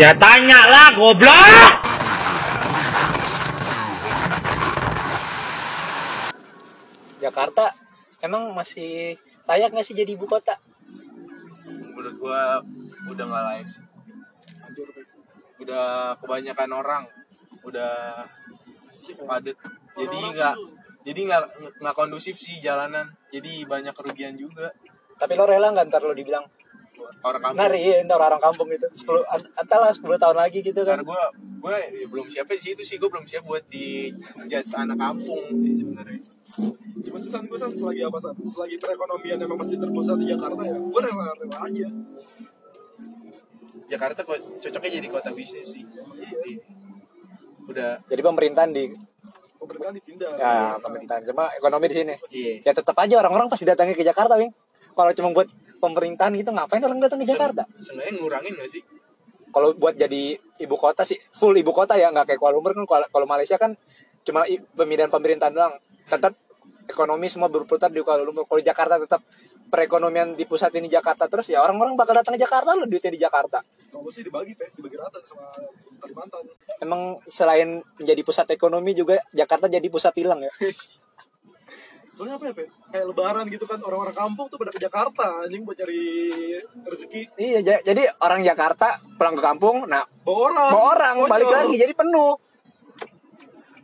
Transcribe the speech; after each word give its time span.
Ya 0.00 0.16
tanya 0.16 0.64
lah, 0.64 0.88
goblok! 0.96 1.74
Jakarta 7.20 7.68
emang 8.24 8.56
masih 8.56 9.20
layak 9.44 9.76
nggak 9.76 9.84
sih 9.84 9.92
jadi 9.92 10.16
ibu 10.16 10.24
kota? 10.24 10.56
menurut 11.68 12.16
gua 12.16 12.64
udah 13.12 13.24
nggak 13.28 13.44
layak 13.44 13.68
sih. 13.68 13.84
Udah 15.60 16.16
kebanyakan 16.16 16.70
orang 16.72 17.04
udah 17.60 18.24
padat 19.04 19.52
jadi 20.00 20.18
nggak 20.32 20.56
jadi 21.04 21.20
nggak 21.28 21.42
nggak 21.76 21.92
kondusif 22.00 22.40
sih 22.40 22.56
jalanan. 22.64 23.04
Jadi 23.28 23.68
banyak 23.68 23.92
kerugian 23.92 24.32
juga. 24.40 24.72
Tapi 25.20 25.36
lo 25.36 25.44
rela 25.44 25.76
nggak 25.76 25.92
ntar 25.92 26.08
lo 26.08 26.16
dibilang 26.16 26.48
orang 27.20 27.40
kampung 27.40 27.58
ntar 27.58 27.72
iya 27.74 27.96
ntar 28.02 28.18
orang 28.18 28.40
kampung 28.40 28.68
itu 28.68 28.86
10 28.86 29.24
antara 29.54 29.86
10 29.88 30.00
tahun 30.16 30.36
lagi 30.36 30.58
gitu 30.60 30.80
karena 30.80 31.00
kan. 31.00 31.08
gue 31.08 31.22
gue 31.60 31.74
ya 31.76 32.06
belum 32.06 32.26
siap 32.26 32.46
di 32.46 32.56
situ 32.58 32.80
sih 32.80 32.96
gue 32.96 33.06
belum 33.06 33.24
siap 33.24 33.44
buat 33.44 33.64
di 33.66 34.08
judge 34.44 34.72
anak 34.74 34.96
kampung 34.96 35.44
sih 35.60 35.74
sebenarnya 35.76 36.20
Cuma 37.00 37.16
sih 37.16 37.30
san 37.30 37.46
gue 37.46 37.54
san 37.54 37.70
selagi 37.70 38.02
apa 38.02 38.18
san? 38.18 38.34
Selagi 38.36 38.74
perekonomian 38.76 39.38
emang 39.38 39.54
masih 39.56 39.78
terpusat 39.78 40.18
di 40.18 40.26
Jakarta 40.26 40.60
ya, 40.60 40.74
gue 40.74 41.00
rela-rela 41.00 41.56
aja. 41.62 41.86
Jakarta 43.86 44.20
kok 44.22 44.34
cocoknya 44.58 44.90
jadi 44.92 45.08
kota 45.08 45.30
bisnis 45.30 45.66
sih 45.68 45.82
Iya. 45.82 46.58
udah 47.66 47.90
Jadi 48.04 48.20
pemerintahan 48.20 48.70
di 48.70 48.84
Pemerintahan 49.60 49.94
dipindah. 49.94 50.32
ya 50.34 50.54
pemerintahan 50.80 51.22
cuma 51.22 51.52
ekonomi 51.52 51.86
di 51.86 51.96
sini. 52.00 52.14
iya 52.32 52.52
Ya 52.64 52.72
tetap 52.72 52.96
aja 52.96 53.20
orang-orang 53.20 53.46
pasti 53.46 53.62
datangnya 53.62 53.92
ke 53.92 54.02
Jakarta, 54.02 54.34
Wing. 54.34 54.48
Kalau 54.90 55.12
cuma 55.12 55.28
buat 55.30 55.46
pemerintahan 55.80 56.36
gitu 56.36 56.52
ngapain 56.52 56.84
orang 56.84 57.00
datang 57.00 57.18
ke 57.18 57.26
Jakarta? 57.26 57.64
sebenarnya 57.80 58.12
ngurangin 58.20 58.52
gak 58.54 58.68
sih 58.68 58.82
Kalau 59.50 59.74
buat 59.74 59.98
jadi 59.98 60.38
ibu 60.62 60.76
kota 60.78 61.02
sih 61.02 61.18
full 61.34 61.58
ibu 61.58 61.74
kota 61.74 61.98
ya 61.98 62.14
nggak 62.14 62.22
kayak 62.28 62.38
Kuala 62.38 62.54
Lumpur 62.54 62.70
kan 62.70 62.86
kalau- 62.86 63.26
Malaysia 63.26 63.58
kan 63.58 63.74
cuma 64.22 64.46
pemindahan 64.78 65.10
pemerintahan 65.10 65.50
doang. 65.50 65.74
Tetap 66.06 66.38
ekonomi 66.86 67.26
semua 67.26 67.50
berputar 67.50 67.90
di 67.90 67.98
Kuala 67.98 68.22
Lumpur. 68.22 68.46
Kalau 68.46 68.62
Jakarta 68.62 68.94
tetap 68.94 69.26
perekonomian 69.66 70.38
di 70.38 70.46
pusat 70.46 70.70
ini 70.74 70.86
Jakarta 70.86 71.26
terus 71.26 71.50
ya 71.50 71.62
orang-orang 71.62 71.94
bakal 71.94 72.14
datang 72.14 72.34
ke 72.34 72.42
Jakarta 72.42 72.74
lo 72.74 72.86
duitnya 72.86 73.10
di 73.10 73.18
Jakarta. 73.18 73.58
Kalau 73.90 74.06
sih 74.06 74.22
dibagi 74.22 74.54
pe, 74.54 74.70
dibagi 74.70 74.94
rata 74.94 75.18
sama 75.18 75.50
Kalimantan. 75.98 76.46
Emang 76.78 77.18
selain 77.26 77.82
menjadi 77.98 78.22
pusat 78.22 78.46
ekonomi 78.50 78.94
juga 78.94 79.18
Jakarta 79.30 79.66
jadi 79.66 79.86
pusat 79.90 80.14
hilang 80.14 80.42
ya. 80.42 80.52
Sebetulnya 82.10 82.34
apa 82.36 82.44
ya 82.44 82.52
pe? 82.52 82.64
Kayak 82.90 83.06
lebaran 83.06 83.44
gitu 83.46 83.64
kan 83.64 83.78
orang-orang 83.78 84.10
kampung 84.12 84.50
tuh 84.50 84.58
pada 84.58 84.74
ke 84.74 84.82
Jakarta 84.82 85.46
anjing 85.46 85.62
buat 85.62 85.78
cari 85.78 86.02
rezeki. 86.82 87.22
iya, 87.38 87.62
ja- 87.62 87.80
jadi 87.80 88.02
orang 88.18 88.42
Jakarta 88.42 88.98
pulang 89.14 89.38
ke 89.38 89.42
kampung, 89.42 89.86
nah 89.86 90.02
Bawa 90.20 90.50
orang. 90.50 90.68
bawa 90.68 90.86
orang 90.90 91.14
Konyol. 91.16 91.30
balik 91.30 91.48
lagi 91.48 91.74
jadi 91.78 91.94
penuh. 91.94 92.34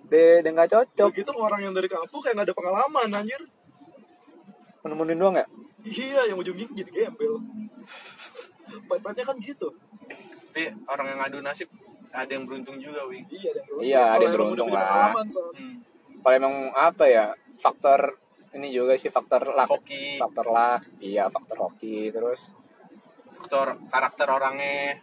Deh, 0.06 0.38
deh 0.38 0.50
nggak 0.50 0.68
cocok. 0.68 1.08
Begitu 1.10 1.32
orang 1.32 1.60
yang 1.60 1.72
dari 1.72 1.86
kampung 1.86 2.18
kayak 2.18 2.34
gak 2.36 2.46
ada 2.46 2.54
pengalaman 2.54 3.08
anjir. 3.12 3.42
Nemenin 4.82 5.18
doang 5.18 5.34
ya? 5.34 5.46
Iya, 5.82 6.30
yang 6.30 6.38
ujungnya 6.38 6.66
jadi 6.72 6.90
gembel. 7.10 7.42
Pahit-pahitnya 8.90 9.24
kan 9.24 9.36
gitu. 9.38 9.70
tapi 10.48 10.72
orang 10.88 11.06
yang 11.10 11.18
ngadu 11.20 11.38
nasib 11.42 11.68
ada 12.08 12.32
yang 12.32 12.48
beruntung 12.48 12.80
juga 12.80 13.04
wih 13.04 13.20
Iya, 13.28 13.52
ada 13.52 13.58
yang 13.60 13.66
beruntung. 13.68 13.84
Iya, 13.84 14.00
ada 14.00 14.22
yang 14.24 14.34
beruntung 14.34 14.68
lah. 14.72 15.12
hmm. 15.52 15.76
Kalau 16.26 16.42
emang 16.42 16.74
apa 16.74 17.06
ya 17.06 17.30
faktor 17.54 18.18
ini 18.50 18.74
juga 18.74 18.98
sih 18.98 19.14
faktor 19.14 19.54
luck. 19.54 19.70
Hoki. 19.70 20.18
Faktor 20.18 20.50
luck, 20.50 20.82
iya 20.98 21.30
faktor 21.30 21.54
hoki 21.62 22.10
terus 22.10 22.50
faktor 23.30 23.78
karakter 23.86 24.26
orangnya 24.26 24.98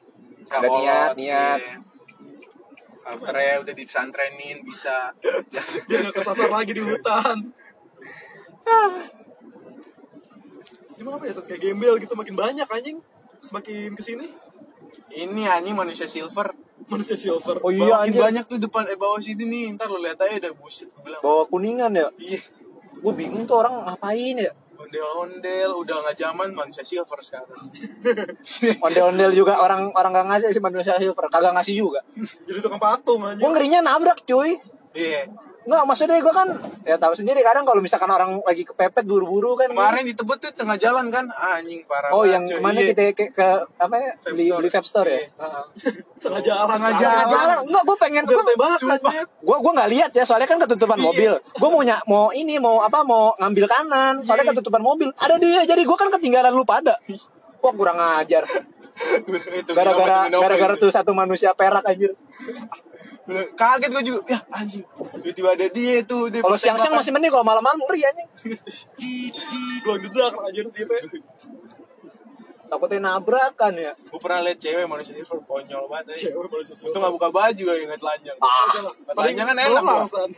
Ada 0.52 0.68
kolot, 0.68 0.84
niat, 0.84 1.16
niat. 1.16 1.60
karakternya 3.08 3.64
udah 3.64 3.72
di 3.72 3.88
pesantrenin 3.88 4.68
bisa 4.68 5.16
Biar 5.88 6.12
gak 6.12 6.20
kesasar 6.20 6.52
lagi 6.52 6.76
di 6.76 6.84
hutan. 6.84 7.56
Cuma 11.00 11.16
apa 11.16 11.24
ya, 11.24 11.40
kayak 11.40 11.62
gembel 11.64 12.04
gitu 12.04 12.20
makin 12.20 12.36
banyak 12.36 12.68
anjing. 12.68 13.00
Semakin 13.40 13.96
ke 13.96 14.04
sini, 14.04 14.28
ini 15.16 15.48
anjing 15.48 15.72
manusia 15.72 16.04
silver 16.04 16.52
manusia 16.94 17.18
silver. 17.18 17.58
Oh 17.60 17.70
iya 17.70 17.98
makin 17.98 18.14
anjir. 18.14 18.22
banyak 18.22 18.46
tuh 18.46 18.58
depan 18.58 18.84
eh 18.86 18.96
bawah 18.96 19.18
situ 19.18 19.44
nih 19.44 19.74
ntar 19.74 19.88
lo 19.88 19.98
lihat 19.98 20.18
aja 20.18 20.38
udah 20.40 20.54
buset 20.54 20.88
gue 20.88 21.02
bilang 21.02 21.20
Bawa 21.20 21.44
kuningan 21.46 21.92
ya. 21.92 22.08
iya 22.18 22.40
Gue 22.96 23.14
bingung 23.14 23.44
tuh 23.44 23.60
orang 23.60 23.84
ngapain 23.84 24.38
ya. 24.38 24.54
ondel-ondel 24.76 25.72
udah 25.74 25.96
nggak 25.98 26.18
zaman 26.18 26.50
manusia 26.52 26.84
silver 26.84 27.16
sekarang 27.20 27.56
Ondel-ondel 28.86 29.32
juga 29.32 29.58
orang 29.58 29.90
orang 29.92 30.12
gak 30.14 30.28
ngasih 30.28 30.50
sih 30.52 30.60
manusia 30.60 30.94
silver, 30.96 31.26
kagak 31.28 31.56
ngasih 31.56 31.76
juga. 31.78 32.04
Jadi 32.48 32.60
tukang 32.60 32.78
patung 32.78 33.24
anjing. 33.24 33.42
Gue 33.42 33.50
ngerinya 33.50 33.80
nabrak 33.82 34.20
cuy. 34.24 34.60
iya 34.94 35.26
Nggak, 35.64 35.84
maksudnya 35.86 36.18
gue 36.18 36.34
kan 36.34 36.48
ya 36.84 36.96
tahu 36.98 37.14
sendiri 37.14 37.40
kadang 37.40 37.64
kalau 37.64 37.80
misalkan 37.80 38.08
orang 38.08 38.36
lagi 38.40 38.64
kepepet 38.64 39.04
buru-buru 39.04 39.56
kan. 39.56 39.68
kemarin 39.68 40.04
ditebut 40.04 40.36
tuh 40.38 40.52
tengah 40.52 40.76
jalan 40.76 41.08
kan 41.08 41.24
anjing 41.30 41.80
parah 41.84 42.12
Oh, 42.12 42.24
yang 42.24 42.44
cuy. 42.44 42.60
mana 42.60 42.78
Iya. 42.78 42.92
kita 42.92 43.04
ke, 43.14 43.26
ke 43.32 43.48
apa 43.74 43.96
ya? 43.96 44.12
Vape 44.14 44.28
Beli 44.30 44.44
store. 44.46 44.58
beli 44.58 44.70
vape 44.70 44.84
store 44.86 45.08
ya. 45.08 45.22
Heeh. 45.24 45.64
Tengah 46.24 46.42
jalan. 46.42 46.68
Tengah 46.70 46.92
Tengah 46.92 46.94
jalan. 47.00 47.28
jalan 47.30 47.58
enggak 47.64 47.84
gue 47.84 47.98
pengen 47.98 48.24
Gue 48.24 48.36
gue 48.36 48.56
banget 48.56 48.80
gue 49.24 49.58
gue 49.58 49.72
nggak 49.74 49.90
lihat 49.90 50.12
ya 50.12 50.24
soalnya 50.24 50.46
kan 50.46 50.60
ketutupan 50.60 50.96
Iya. 50.96 51.06
mobil 51.06 51.32
gue 51.40 51.70
mau 51.70 51.82
ny- 51.82 52.06
mau 52.06 52.26
ini 52.30 52.56
mau 52.58 52.80
apa 52.80 53.00
mau 53.02 53.32
ngambil 53.38 53.66
kanan 53.66 54.14
soalnya 54.20 54.50
ketutupan 54.50 54.80
mobil 54.80 55.10
ada 55.14 55.36
dia 55.38 55.64
jadi 55.64 55.80
gue 55.80 55.98
kan 55.98 56.08
ketinggalan 56.10 56.52
lu 56.52 56.64
pada 56.64 57.00
wah 57.58 57.72
kurang 57.72 57.96
ajar 58.20 58.44
gara-gara 59.70 60.30
gara-gara 60.30 60.76
gitu. 60.76 60.84
tuh 60.84 60.92
satu 60.92 61.12
manusia 61.12 61.50
perak 61.52 61.82
anjir 61.82 62.14
kaget 63.56 63.90
gue 63.90 64.04
juga. 64.04 64.22
Ya 64.28 64.40
anjing. 64.52 64.84
Tiba-tiba 65.24 65.50
ada 65.56 65.68
dia 65.72 65.96
tuh 66.04 66.28
dia 66.28 66.44
kalau 66.44 66.60
siang-siang 66.60 66.92
masih 66.92 67.16
mending 67.16 67.32
kalau 67.32 67.46
malam-malam 67.48 67.80
ngeri 67.88 68.02
anjing. 68.04 68.30
Gue 69.84 69.96
gedak 70.04 70.34
anjir 70.36 70.66
dia 70.70 70.86
pe. 70.86 70.98
takutnya 72.64 73.00
nabrakan 73.06 73.74
ya. 73.78 73.94
Gue 73.94 74.18
pernah 74.18 74.42
liat 74.42 74.58
cewek 74.58 74.90
manusia 74.90 75.14
silver 75.14 75.38
konyol 75.46 75.86
banget 75.86 76.18
aja 76.18 76.34
Cewek 76.34 76.50
manusia 76.50 76.74
silver. 76.74 76.90
itu 76.90 76.98
nggak 76.98 77.14
buka 77.14 77.30
baju 77.30 77.64
ya 77.70 77.76
ingat 77.86 78.00
telanjang. 78.02 78.38
Ah. 78.42 78.66
Telanjang 79.14 79.46
kan 79.46 79.58
enak 79.62 79.82
Belang, 79.86 80.10
San. 80.10 80.32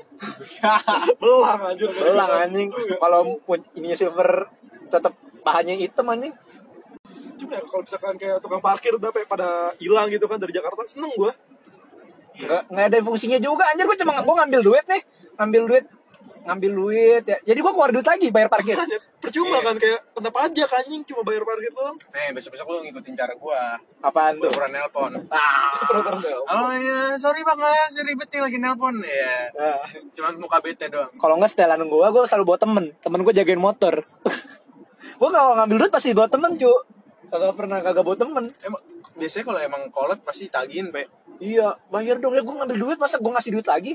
Belang 1.16 1.59
anjir. 1.63 1.90
belang 1.96 2.31
anjing. 2.44 2.67
Kalau 3.00 3.19
pun- 3.40 3.63
ininya 3.79 3.96
silver 3.96 4.52
tetap 4.91 5.16
bahannya 5.47 5.79
hitam 5.79 6.12
anjing. 6.12 6.35
Cuma 7.40 7.56
ya 7.56 7.63
kalau 7.63 7.84
misalkan 7.88 8.16
kayak 8.19 8.38
tukang 8.44 8.59
parkir 8.59 8.91
udah 8.91 9.16
pada 9.31 9.72
hilang 9.79 10.12
gitu 10.12 10.28
kan 10.28 10.35
dari 10.35 10.52
Jakarta 10.52 10.84
seneng 10.84 11.16
gue. 11.16 11.31
Nggak 12.35 12.62
nggak 12.72 12.85
ada 12.91 12.97
fungsinya 13.01 13.40
juga. 13.40 13.63
Anjir 13.72 13.85
gue 13.85 13.97
cuma 14.00 14.19
gue 14.19 14.35
ngambil 14.35 14.62
duit 14.62 14.85
nih. 14.85 15.01
Ngambil 15.40 15.63
duit 15.68 15.85
ngambil 16.46 16.72
duit 16.78 17.23
ya. 17.25 17.38
Jadi 17.41 17.57
gue 17.57 17.72
keluar 17.73 17.90
duit 17.90 18.06
lagi 18.06 18.29
bayar 18.29 18.50
parkir. 18.53 18.78
Makanya 18.78 19.01
percuma 19.18 19.57
kan 19.66 19.75
kayak 19.81 19.97
kena 20.13 20.29
pajak 20.29 20.69
anjing 20.78 21.01
cuma 21.01 21.25
bayar 21.25 21.41
parkir 21.41 21.73
doang. 21.73 21.97
nih 22.13 22.29
besok 22.38 22.53
besok 22.53 22.69
lu 22.69 22.85
ngikutin 22.85 23.13
cara 23.18 23.34
gua. 23.34 23.81
Apaan 24.06 24.38
tuh? 24.38 24.53
Pura-pura 24.53 24.69
nelpon. 24.69 25.12
Ah. 25.34 25.73
Oh 26.53 26.69
iya 26.78 27.18
sorry 27.18 27.41
bang 27.41 27.57
mas 27.57 27.97
ribet 27.97 28.29
nih 28.29 28.41
lagi 28.46 28.57
nelpon. 28.62 28.96
Ya 29.02 29.50
Nah. 29.57 29.81
cuman 30.13 30.34
muka 30.38 30.62
bete 30.62 30.85
doang. 30.85 31.09
Kalau 31.17 31.35
nggak 31.41 31.50
setelan 31.50 31.81
gue 31.81 32.07
gue 32.13 32.23
selalu 32.29 32.44
bawa 32.46 32.59
temen. 32.62 32.85
Temen 33.02 33.19
gue 33.25 33.34
jagain 33.34 33.62
motor. 33.62 33.94
Gue 35.16 35.31
kalau 35.31 35.56
ngambil 35.56 35.88
duit 35.88 35.91
pasti 35.96 36.12
bawa 36.12 36.28
temen 36.28 36.59
cu 36.59 36.67
kagak 37.31 37.56
pernah 37.56 37.79
kagak 37.79 38.03
bawa 38.03 38.19
temen. 38.19 38.46
Emang 38.59 38.81
biasanya 39.16 39.44
kalau 39.47 39.59
emang 39.63 39.84
kolot 39.88 40.19
pasti 40.22 40.52
tagihin 40.52 40.91
pe 40.91 41.08
iya 41.40 41.67
bayar 41.90 42.17
dong. 42.20 42.34
Ya 42.34 42.41
gue 42.41 42.55
ngambil 42.55 42.78
duit. 42.78 42.97
Masa 42.97 43.17
gue 43.20 43.32
ngasih 43.32 43.52
duit 43.55 43.67
lagi? 43.67 43.91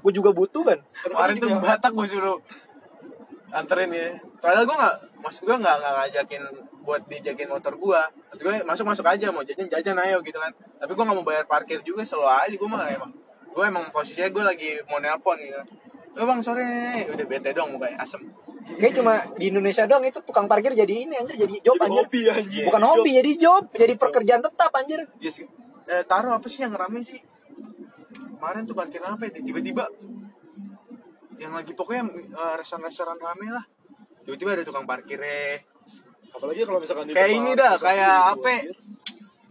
Gue 0.00 0.12
juga 0.12 0.30
butuh 0.32 0.62
kan 0.64 0.78
kemarin 1.02 1.34
tuh 1.38 1.48
batak 1.58 1.92
gue 1.92 2.06
suruh 2.06 2.38
anterin 3.52 3.92
ya. 3.92 4.16
Padahal 4.40 4.64
gue 4.64 4.76
nggak 4.76 4.96
maksud 5.22 5.42
gue 5.44 5.56
nggak 5.56 5.76
nggak 5.78 5.92
ngajakin 5.98 6.42
buat 6.82 7.02
dijagain 7.06 7.46
motor 7.46 7.78
gue 7.78 8.00
maksud 8.26 8.42
gue 8.42 8.54
masuk 8.66 8.84
masuk 8.88 9.06
aja 9.06 9.30
mau 9.30 9.46
jajan 9.46 9.68
jajan 9.68 9.96
ayo 10.02 10.18
gitu 10.24 10.38
kan. 10.40 10.52
Tapi 10.80 10.92
gue 10.92 11.04
nggak 11.04 11.16
mau 11.20 11.26
bayar 11.26 11.44
parkir 11.46 11.78
juga 11.84 12.02
selalu 12.02 12.28
aja. 12.28 12.54
Gue 12.56 12.68
mah 12.68 12.88
emang 12.88 13.12
gue 13.52 13.64
emang 13.64 13.84
posisinya 13.92 14.32
gue 14.32 14.44
lagi 14.44 14.70
mau 14.88 14.98
nelpon 14.98 15.36
gitu. 15.38 15.60
Oh 16.12 16.24
bang 16.28 16.40
sore. 16.44 16.64
Udah 17.08 17.24
bete 17.24 17.52
dong 17.52 17.72
mukanya 17.72 18.04
asem. 18.04 18.20
Kayak 18.76 18.94
cuma 19.00 19.14
di 19.36 19.48
Indonesia 19.52 19.84
doang 19.84 20.04
itu 20.04 20.20
tukang 20.24 20.46
parkir 20.46 20.72
jadi 20.72 20.92
ini 21.04 21.18
anjir 21.18 21.34
jadi 21.34 21.54
job 21.60 21.76
Jadi 21.76 21.88
anjir. 21.88 21.98
hobi 22.04 22.20
anjing. 22.30 22.64
bukan 22.70 22.82
hobi 22.84 23.10
jadi 23.20 23.32
job 23.36 23.62
jadi 23.74 23.94
pekerjaan 23.96 24.40
tetap 24.40 24.70
anjir. 24.72 25.00
Yes. 25.20 25.44
Eh, 25.92 26.02
taruh 26.04 26.32
apa 26.32 26.46
sih 26.46 26.60
yang 26.60 26.72
rame 26.72 27.00
sih? 27.00 27.20
Kemarin 28.32 28.64
tuh 28.64 28.72
parkir 28.72 29.00
apa 29.00 29.22
ya? 29.22 29.36
Tiba-tiba 29.36 29.84
yang 31.36 31.52
lagi 31.52 31.72
pokoknya 31.72 32.02
eh, 32.12 32.54
restoran-restoran 32.56 33.18
rame 33.18 33.48
lah. 33.50 33.64
Tiba-tiba 34.22 34.50
ada 34.52 34.62
tukang 34.62 34.86
parkirnya. 34.86 35.60
Apalagi 36.32 36.62
kalau 36.62 36.78
misalkan 36.78 37.04
di 37.04 37.12
Kayak 37.12 37.28
tempat 37.28 37.38
ini 37.38 37.50
dah, 37.52 37.72
kayak 37.76 38.14
apa? 38.32 38.48
anjir. 38.48 38.76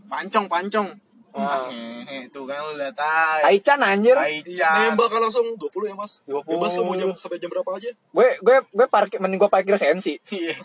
Pancong-pancong. 0.08 0.90
Ah. 1.32 1.64
Hehehe, 1.64 2.28
tuh 2.28 2.44
kan 2.44 2.60
lu 2.60 2.76
lihat 2.76 2.92
aja. 2.92 3.40
Taichan 3.42 3.80
anjir 3.80 4.12
Iya, 4.14 4.44
Taichan. 4.44 4.92
nembak 4.92 5.08
kan 5.08 5.22
langsung 5.22 5.48
20 5.56 5.64
ya 5.88 5.96
mas 5.96 6.20
20. 6.28 6.44
Bebas 6.44 6.72
kamu 6.76 6.92
jam 6.98 7.10
sampai 7.16 7.40
jam 7.40 7.48
berapa 7.48 7.72
aja 7.72 7.88
gue 7.88 8.28
gue 8.38 8.56
gue 8.68 8.88
parkir 8.90 9.16
mending 9.18 9.40
gue 9.40 9.48
parkir 9.48 9.80
sensi 9.80 10.20
Iya. 10.28 10.60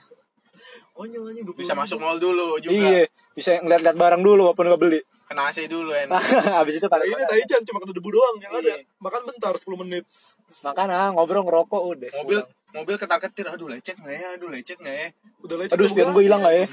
Konyol 0.90 1.30
anjing 1.30 1.46
20 1.46 1.54
Bisa 1.54 1.78
masuk 1.78 2.02
mall 2.02 2.18
dulu 2.18 2.58
juga. 2.58 2.74
iya 2.74 3.06
bisa 3.30 3.62
ngeliat-liat 3.62 3.94
barang 3.94 4.18
dulu 4.20 4.50
walaupun 4.50 4.66
gak 4.66 4.80
beli 4.80 4.98
kena 5.26 5.50
AC 5.50 5.66
dulu 5.66 5.90
enak 5.90 6.22
habis 6.62 6.78
itu 6.78 6.86
Nah, 6.86 6.92
pada 6.94 7.04
ini 7.04 7.22
Taichan 7.26 7.62
cuma 7.66 7.82
kena 7.82 7.92
debu 7.98 8.10
doang 8.14 8.36
yang 8.38 8.52
ada. 8.62 8.78
Makan 9.02 9.20
bentar 9.26 9.52
10 9.58 9.82
menit. 9.82 10.06
makan 10.62 10.86
ah 10.94 11.10
ngobrol 11.10 11.42
ngerokok 11.42 11.82
udah. 11.82 12.10
Mobil 12.22 12.38
pulang. 12.38 12.48
mobil 12.70 12.94
ketar 12.94 13.18
ketir 13.18 13.46
aduh 13.50 13.66
lecet 13.66 13.98
nggak 13.98 14.14
ya? 14.14 14.26
Aduh 14.38 14.48
lecet 14.54 14.78
nggak 14.78 14.94
ya? 14.94 15.08
Udah 15.42 15.56
lecet. 15.58 15.74
aduh 15.74 15.86
spion 15.90 16.14
gue 16.14 16.24
hilang 16.30 16.40
gak 16.46 16.54
ya? 16.54 16.64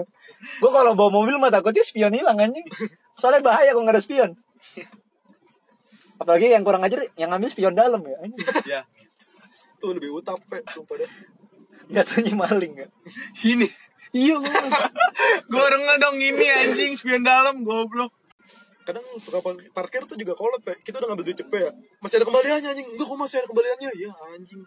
gue 0.60 0.70
kalau 0.70 0.92
bawa 0.92 1.10
mobil 1.10 1.40
mah 1.40 1.48
takutnya 1.48 1.80
spion 1.80 2.12
hilang 2.12 2.36
anjing. 2.36 2.68
Soalnya 3.16 3.40
bahaya 3.40 3.72
kalau 3.72 3.88
nggak 3.88 3.96
ada 3.96 4.04
spion. 4.04 4.30
Apalagi 6.20 6.52
yang 6.52 6.64
kurang 6.64 6.84
ajar 6.84 7.00
yang 7.16 7.32
ngambil 7.32 7.48
spion 7.48 7.72
dalam 7.72 8.04
ya 8.04 8.16
anjing. 8.20 8.44
Ya 8.68 8.80
Tuh 9.76 9.92
lebih 9.92 10.08
utap, 10.08 10.40
Pe. 10.48 10.64
Sumpah 10.72 10.96
dah. 11.00 11.10
jatuhnya 11.86 12.32
maling 12.34 12.72
ya. 12.82 12.88
Ini 13.44 13.68
iya 14.12 14.36
gue 15.46 15.60
orang 15.62 15.82
dong 16.02 16.18
ini 16.18 16.46
anjing 16.46 16.92
spion 16.94 17.26
dalam 17.26 17.62
goblok 17.62 18.12
Kadang 18.86 19.02
tukang 19.18 19.42
par- 19.42 19.66
parkir 19.74 20.06
tuh 20.06 20.14
juga 20.14 20.38
kolot, 20.38 20.62
Pe. 20.62 20.78
Kita 20.78 21.02
udah 21.02 21.10
ngambil 21.10 21.26
duit 21.26 21.34
cepet 21.42 21.58
ya. 21.58 21.74
Masih 21.98 22.22
ada 22.22 22.26
kembaliannya 22.30 22.70
anjing. 22.70 22.86
Enggak 22.94 23.06
kok 23.10 23.18
masih 23.18 23.36
ada 23.42 23.48
kembaliannya. 23.50 23.90
Ya 23.98 24.10
anjing. 24.30 24.62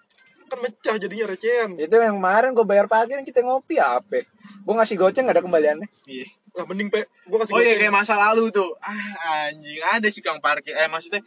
Kan 0.52 0.60
mecah 0.60 0.96
jadinya 1.00 1.26
recehan. 1.30 1.70
itu 1.80 1.94
yang 1.94 2.20
kemarin 2.20 2.52
gue 2.52 2.66
bayar 2.68 2.92
parkir 2.92 3.22
kita 3.22 3.46
ngopi 3.46 3.78
apa 3.78 4.26
gue 4.66 4.74
ngasih 4.76 4.98
goceng 4.98 5.30
gak 5.30 5.38
ada 5.38 5.46
kembaliannya 5.46 5.86
iya 6.10 6.26
Lah 6.58 6.66
mending, 6.66 6.90
Pe. 6.90 7.06
Gua 7.30 7.46
kasih 7.46 7.54
oh 7.54 7.62
iya 7.62 7.78
kayak 7.78 7.94
masa 7.94 8.18
lalu 8.18 8.50
tuh 8.50 8.74
ah 8.82 9.46
anjing 9.48 9.78
ada 9.80 10.10
sih 10.10 10.26
kang 10.26 10.42
parkir 10.42 10.74
eh 10.74 10.90
maksudnya 10.90 11.22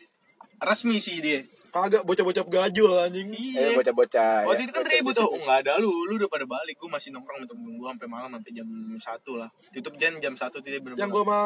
resmi 0.58 0.98
sih 0.98 1.22
dia 1.22 1.46
Kagak 1.72 2.04
bocah-bocah 2.04 2.44
gajul 2.44 3.00
anjing. 3.00 3.32
iya 3.32 3.72
eh 3.72 3.76
bocah-bocah 3.80 4.44
Waktu 4.44 4.60
ya. 4.60 4.66
itu 4.68 4.72
kan 4.76 4.84
ribut 4.84 5.16
tuh, 5.16 5.24
oh 5.24 5.40
nggak 5.40 5.64
ada 5.64 5.80
lu, 5.80 5.88
lu 6.04 6.20
udah 6.20 6.28
pada 6.28 6.44
balik, 6.44 6.76
gue 6.76 6.84
masih 6.86 7.08
nongkrong 7.10 7.40
sama 7.40 7.48
temen 7.48 7.72
gue 7.74 7.88
sampai 7.88 8.08
malam 8.12 8.28
sampai 8.28 8.52
jam 8.52 8.68
satu 9.00 9.32
lah. 9.40 9.48
Tutup 9.72 9.96
jam 9.96 10.12
jam 10.20 10.36
satu 10.36 10.60
tidak 10.60 10.84
bener 10.84 11.00
Yang 11.00 11.10
gua 11.10 11.22
sama 11.24 11.40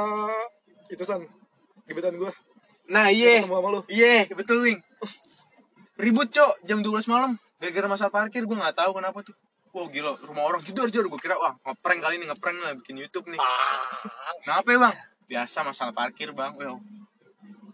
itu 0.87 1.05
san 1.07 1.23
gebetan 1.87 2.19
gua. 2.19 2.35
Nah 2.87 3.07
iya, 3.09 3.39
Ketemu 3.39 3.55
sama 3.55 3.69
lu. 3.71 3.81
iya 3.87 4.27
betul 4.29 4.67
wing. 4.67 4.83
Ribut 5.97 6.29
cok 6.29 6.53
jam 6.67 6.83
12 6.83 7.07
malam, 7.07 7.39
gara-gara 7.57 7.87
masalah 7.87 8.13
parkir 8.13 8.43
gue 8.43 8.57
nggak 8.59 8.75
tahu 8.75 8.91
kenapa 8.99 9.23
tuh. 9.23 9.33
Wah 9.71 9.87
gila, 9.87 10.11
rumah 10.27 10.45
orang 10.45 10.61
jedor 10.61 10.91
jedor 10.91 11.07
gue 11.07 11.21
kira 11.21 11.37
wah 11.37 11.55
ngeprank 11.63 12.01
kali 12.03 12.19
ini 12.19 12.27
ngeprank 12.27 12.59
lah 12.59 12.75
bikin 12.75 12.99
YouTube 12.99 13.31
nih. 13.31 13.39
Kenapa 14.43 14.69
ya 14.69 14.79
bang? 14.83 14.95
Biasa 15.27 15.59
masalah 15.63 15.95
parkir 15.95 16.35
bang. 16.35 16.51
Well, 16.55 16.83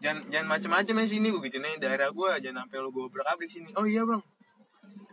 jangan 0.02 0.26
jangan 0.28 0.48
macem-macem 0.58 0.94
ya 0.98 1.06
sini 1.06 1.26
gue 1.30 1.40
gituin 1.46 1.64
aja. 1.64 1.78
Daerah 1.78 2.08
gue 2.10 2.30
jangan 2.42 2.66
sampai 2.66 2.76
lu 2.82 2.90
gue 2.90 3.06
abrik 3.22 3.46
sini. 3.46 3.70
Oh 3.78 3.86
iya 3.86 4.02
bang. 4.02 4.18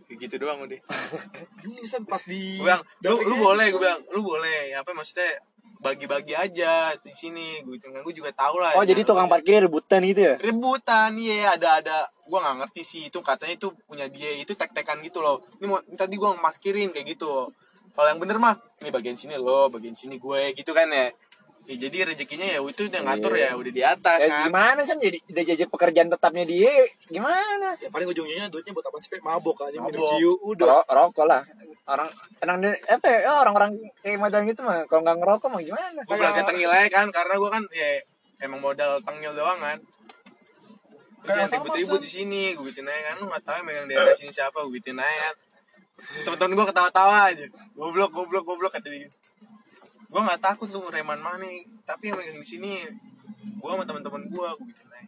Kayak 0.09 0.17
gitu 0.25 0.35
doang 0.41 0.65
udah. 0.65 0.81
Ini 1.69 1.85
san 1.85 2.03
pas 2.09 2.25
di 2.25 2.57
gue 2.57 2.65
bilang 2.65 2.81
lu, 3.05 3.15
lu 3.29 3.35
boleh 3.37 3.69
gue 3.69 3.79
bilang. 3.79 4.01
Lu 4.09 4.25
boleh. 4.25 4.73
Apa 4.73 4.97
maksudnya 4.97 5.37
bagi-bagi 5.79 6.33
aja 6.33 6.97
di 6.97 7.13
sini. 7.13 7.61
Gue 7.61 7.77
gitu 7.77 7.93
kan 7.93 8.01
gue 8.01 8.15
juga 8.17 8.33
tahu 8.33 8.57
lah. 8.57 8.73
Oh 8.73 8.83
jadi 8.83 9.05
tukang 9.05 9.29
parkir 9.29 9.61
rebutan 9.61 10.01
gitu 10.01 10.33
ya? 10.33 10.35
Rebutan 10.41 11.13
iya 11.21 11.53
ada 11.53 11.85
ada. 11.85 11.97
Gue 12.25 12.41
nggak 12.41 12.65
ngerti 12.65 12.81
sih. 12.81 13.01
Itu 13.13 13.21
katanya 13.21 13.53
itu 13.61 13.69
punya 13.85 14.09
dia 14.09 14.33
itu 14.33 14.57
tek-tekan 14.57 15.05
gitu 15.05 15.21
loh. 15.21 15.45
Ini 15.61 15.69
mau 15.69 15.77
tadi 15.93 16.17
gue 16.17 16.29
parkirin 16.41 16.89
kayak 16.89 17.13
gitu. 17.13 17.45
Kalau 17.93 18.07
yang 18.09 18.17
bener 18.17 18.41
mah 18.41 18.57
ini 18.79 18.89
bagian 18.89 19.17
sini 19.19 19.35
lo 19.35 19.67
bagian 19.67 19.93
sini 19.93 20.17
gue 20.17 20.55
gitu 20.55 20.71
kan 20.71 20.87
ya 20.87 21.11
Ya, 21.69 21.77
jadi 21.85 22.01
rezekinya 22.01 22.49
ya 22.49 22.65
itu 22.65 22.89
udah 22.89 23.01
ngatur 23.05 23.37
ya 23.37 23.53
udah 23.53 23.69
di 23.69 23.85
atas 23.85 24.25
ya 24.25 24.33
kan. 24.33 24.49
gimana 24.49 24.81
sih 24.81 24.97
jadi 24.97 25.21
udah 25.21 25.43
jadi 25.53 25.63
pekerjaan 25.69 26.09
tetapnya 26.09 26.41
dia 26.41 26.73
gimana? 27.05 27.77
Ya 27.77 27.93
paling 27.93 28.09
ujungnya 28.09 28.49
duitnya 28.49 28.73
buat 28.73 28.89
apa 28.89 28.97
sih? 28.97 29.13
Mabok 29.21 29.69
anjing 29.69 29.85
minum 29.85 30.01
Mabok. 30.01 30.17
ciu 30.17 30.33
udah. 30.49 30.65
Ro 30.65 30.81
rokok 30.89 31.29
lah. 31.29 31.45
Orang 31.85 32.09
orang 32.41 32.73
apa 32.73 33.05
ya 33.05 33.17
orang-orang 33.45 33.71
kayak 34.01 34.17
modal 34.17 34.41
gitu 34.49 34.65
mah 34.65 34.81
kalau 34.89 35.05
nggak 35.05 35.17
ngerokok 35.21 35.47
mah 35.53 35.61
gimana? 35.61 35.99
Gue 36.09 36.17
berangkat 36.17 36.45
tengil 36.49 36.69
aja 36.73 36.87
kan 36.89 37.07
karena 37.13 37.33
gue 37.37 37.49
kan 37.53 37.63
ya 37.69 37.89
emang 38.49 38.59
modal 38.65 38.91
tengil 39.05 39.31
doang 39.37 39.59
kan. 39.61 39.77
Kayak 41.21 41.29
jangan 41.29 41.37
Alfamart, 41.37 41.53
ribut-ribut 41.53 42.01
di 42.01 42.09
sini 42.09 42.41
gue 42.57 42.65
gituin 42.73 42.89
aja 42.89 43.13
kan 43.13 43.15
lu 43.21 43.25
nggak 43.29 43.43
tahu 43.45 43.55
yang 43.61 43.65
megang 43.69 43.87
daerah 43.93 44.17
sini 44.17 44.33
siapa 44.33 44.57
gue 44.65 44.73
gituin 44.81 44.97
aja 44.97 45.17
kan. 45.21 45.35
Temen-temen 46.25 46.53
gue 46.57 46.65
ketawa-tawa 46.73 47.29
aja. 47.29 47.45
Goblok 47.77 48.09
goblok 48.09 48.41
goblok 48.49 48.73
kata 48.73 48.89
dia 48.89 49.05
gue 50.09 50.21
nggak 50.25 50.41
takut 50.41 50.67
lu 50.73 50.89
reman 50.89 51.21
mana 51.21 51.45
tapi 51.85 52.09
yang 52.09 52.41
di 52.41 52.47
sini 52.47 52.81
gue 53.39 53.69
sama 53.69 53.85
teman-teman 53.85 54.25
gue 54.25 54.49
gue 54.49 54.67
aja. 54.67 54.83
Nih, 54.89 55.05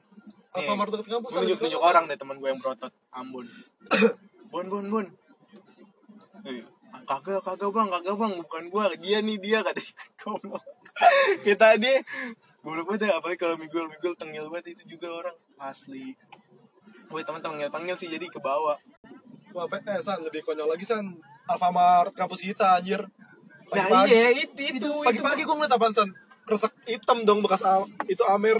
Alfamart 0.51 0.91
dekat 0.91 1.07
kampus, 1.07 1.31
gue 1.31 1.41
nunjuk-nunjuk 1.47 1.79
kampus, 1.79 1.91
orang 1.95 2.03
deh 2.11 2.17
teman 2.19 2.35
gue 2.37 2.49
yang 2.51 2.59
berotot. 2.59 2.93
Ambon. 3.15 3.47
Bon 4.51 4.67
bon 4.67 4.83
bon. 4.83 5.07
Eh, 6.43 6.59
kagak 7.07 7.39
kagak 7.39 7.71
bang 7.71 7.87
kagak 7.87 8.15
bang. 8.19 8.31
Bukan 8.35 8.63
gua 8.67 8.91
dia 8.99 9.23
nih 9.23 9.39
dia 9.39 9.63
kata 9.63 9.79
goblok. 10.19 10.59
Kita 11.47 11.79
dia 11.79 12.03
goblok 12.59 12.91
banget 12.91 13.07
ya, 13.07 13.15
apalagi 13.15 13.39
kalau 13.39 13.55
migul 13.55 13.87
migul 13.87 14.11
tengil 14.19 14.51
banget 14.51 14.75
itu 14.75 14.99
juga 14.99 15.07
orang. 15.07 15.35
Asli. 15.55 16.19
Woi 17.07 17.23
teman 17.23 17.39
tengil 17.39 17.71
tengil 17.71 17.95
sih 17.95 18.11
jadi 18.11 18.27
ke 18.27 18.43
bawah 18.43 18.75
Wah, 19.51 19.67
eh, 19.67 19.99
San, 19.99 20.23
lebih 20.23 20.47
konyol 20.47 20.63
lagi, 20.71 20.87
San. 20.87 21.03
Alfamart 21.43 22.15
kampus 22.15 22.39
kita, 22.39 22.79
anjir. 22.79 23.03
Nah 23.71 23.87
Pagi-pagi. 23.87 24.11
iya 24.11 24.29
itu 24.35 24.61
itu, 24.75 24.89
pagi-pagi 25.01 25.41
gue 25.41 25.55
ngeliat 25.55 25.71
apaan, 25.71 25.93
San? 25.95 26.09
Kresek 26.43 26.73
hitam 26.85 27.23
dong 27.23 27.39
bekas 27.39 27.63
a- 27.63 27.87
itu 28.05 28.23
Amer. 28.25 28.59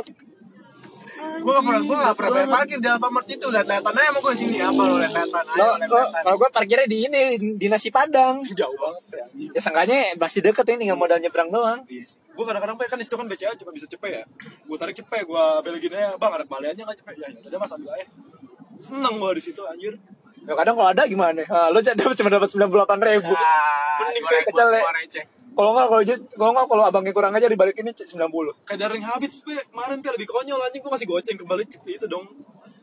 gua 1.21 1.53
gak 1.53 1.65
pernah 1.69 1.81
gua 1.83 1.97
gak 2.01 2.15
pernah 2.17 2.31
bayar 2.33 2.49
parkir 2.49 2.79
di 2.81 2.89
Alfamart 2.89 3.27
itu 3.29 3.45
lihat 3.45 3.69
lihatan 3.69 3.93
aja 3.93 4.09
sama 4.09 4.19
gua 4.19 4.33
sini 4.33 4.57
apa 4.57 4.81
lo 4.81 4.95
lihat 4.97 5.13
lihatan 5.13 5.45
aja 5.45 5.69
kalau 6.17 6.35
gue 6.35 6.49
parkirnya 6.49 6.87
di 6.89 6.97
ini 7.05 7.21
di 7.61 7.67
nasi 7.69 7.93
padang 7.93 8.41
Jauh 8.41 8.73
banget, 8.73 9.03
ya. 9.13 9.25
ya 9.53 9.61
seenggaknya 9.61 10.17
masih 10.17 10.41
deket 10.41 10.65
ini 10.65 10.77
tinggal 10.81 10.97
modal 10.97 11.21
nyebrang 11.21 11.53
doang 11.53 11.85
Gue 11.85 12.41
kadang-kadang, 12.41 12.73
kan 12.73 12.97
di 12.97 13.05
situ 13.05 13.13
kan 13.13 13.27
BCA 13.29 13.53
cuma 13.53 13.69
bisa 13.69 13.85
cepet 13.85 14.09
ya. 14.17 14.23
Gue 14.65 14.77
tarik 14.79 14.97
cepet, 14.97 15.27
gue 15.27 15.43
belekin 15.61 15.93
aja. 15.93 16.15
Bang, 16.17 16.31
ada 16.31 16.41
kembaliannya 16.41 16.83
nggak 16.87 16.99
cepet? 17.03 17.13
Ya, 17.19 17.27
ya 17.27 17.47
udah 17.53 17.59
mas, 17.59 17.71
ambil 17.75 17.91
aja. 17.91 18.07
Seneng 18.79 19.13
gue 19.19 19.31
di 19.35 19.43
situ, 19.43 19.61
anjir. 19.61 19.93
Ya 20.41 20.53
kadang 20.57 20.75
kalau 20.75 20.89
ada 20.89 21.03
gimana 21.05 21.41
ah, 21.47 21.69
lo 21.69 21.79
dapat 21.79 22.15
cuma 22.17 22.29
dapat 22.29 22.47
sembilan 22.49 22.67
puluh 22.69 22.79
delapan 22.83 22.99
ribu 22.99 23.33
ah 23.33 23.99
Mending 24.01 24.25
kecil, 24.49 24.67
receh 24.71 25.23
kalau 25.51 25.71
nggak 25.75 25.88
kalau 25.91 26.01
kalau 26.33 26.51
nggak 26.55 26.67
kalau 26.71 26.83
abangnya 26.88 27.13
kurang 27.13 27.33
aja 27.35 27.45
dibalikinnya 27.45 27.91
sembilan 27.93 28.31
puluh 28.31 28.53
Kayak 28.63 28.88
daring 28.88 29.03
habis, 29.03 29.35
Pe. 29.43 29.59
Kemarin, 29.67 29.99
Pe, 29.99 30.09
lebih 30.15 30.31
konyol, 30.31 30.63
anjing. 30.63 30.80
Gue 30.80 30.87
masih 30.89 31.04
goceng 31.11 31.35
kembali 31.35 31.68
itu 31.68 32.06
dong. 32.07 32.23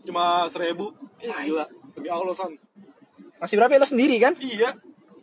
Cuma 0.04 0.44
seribu. 0.52 0.92
Ya, 1.16 1.32
gila. 1.42 1.64
Demi 1.96 2.12
Allah, 2.12 2.36
San. 2.36 2.52
masih 3.40 3.54
berapa 3.56 3.72
ya 3.72 3.80
lo 3.80 3.88
sendiri 3.88 4.16
kan 4.20 4.34
Iya. 4.36 4.70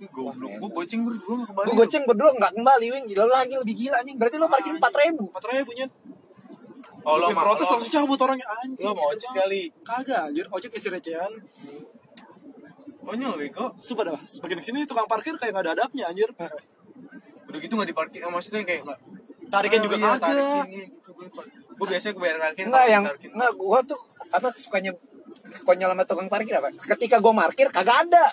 goblok 0.10 0.52
gua 0.58 0.70
goceng 0.74 1.04
berdua 1.04 1.36
gak 1.38 1.48
kembali 1.52 1.66
gue 1.68 1.76
goceng 1.78 2.04
berdua 2.08 2.30
nggak 2.34 2.52
kembali 2.56 2.86
wing 2.96 3.06
lo 3.12 3.26
lagi 3.28 3.56
lebih 3.56 3.76
gila 3.76 3.96
anjing 4.00 4.16
berarti 4.16 4.36
lo 4.40 4.48
parkir 4.48 4.72
empat 4.72 4.94
ribu 5.04 5.24
Empat 5.30 5.46
ribu, 5.52 5.70
nyet. 5.76 5.92
oh 7.04 7.16
lo 7.20 7.26
Gue 7.28 7.36
mau 7.36 7.44
protes 7.46 7.68
langsung 7.70 7.92
cabut 7.92 8.20
orangnya, 8.20 8.48
anjing. 8.50 8.82
lo 8.82 8.92
mau 8.92 9.12
ojek 9.12 9.30
kali 9.30 9.62
Kagak, 9.84 10.22
anjir. 10.32 10.46
Ojek 10.50 10.72
isi 10.74 10.88
recehan. 10.90 11.32
Konyol 13.06 13.34
bego 13.38 13.66
Sumpah 13.78 14.04
dah, 14.08 14.20
semakin 14.20 14.58
ke 14.58 14.66
sini 14.66 14.80
tukang 14.84 15.06
parkir 15.06 15.34
kayak 15.36 15.54
gak 15.54 15.64
ada 15.64 15.72
adabnya, 15.78 16.10
anjir. 16.10 16.30
udah 17.46 17.60
gitu 17.62 17.74
nggak 17.74 17.90
diparkir 17.90 18.20
eh, 18.20 18.28
maksudnya 18.28 18.62
kayak 18.62 18.82
nggak 18.84 19.00
Tarikan 19.46 19.80
juga 19.80 19.96
iya, 19.96 20.06
kagak. 20.10 20.22
tarikin, 20.26 20.66
iya, 20.68 20.86
gitu. 20.90 21.10
gue 21.72 21.88
biasanya 21.88 22.12
gue 22.12 22.24
bayar 22.24 22.38
parkir 22.42 22.64
Enggak 22.66 22.86
yang 22.88 23.04
tarikin. 23.06 23.30
enggak 23.32 23.52
gua 23.56 23.80
tuh 23.82 24.00
apa 24.28 24.48
sukanya 24.56 24.92
konyol 25.62 25.90
sama 25.92 26.04
tukang 26.04 26.28
parkir 26.28 26.54
apa? 26.54 26.74
Ketika 26.74 27.22
gua 27.22 27.34
parkir 27.40 27.68
kagak 27.70 27.98
ada. 28.04 28.26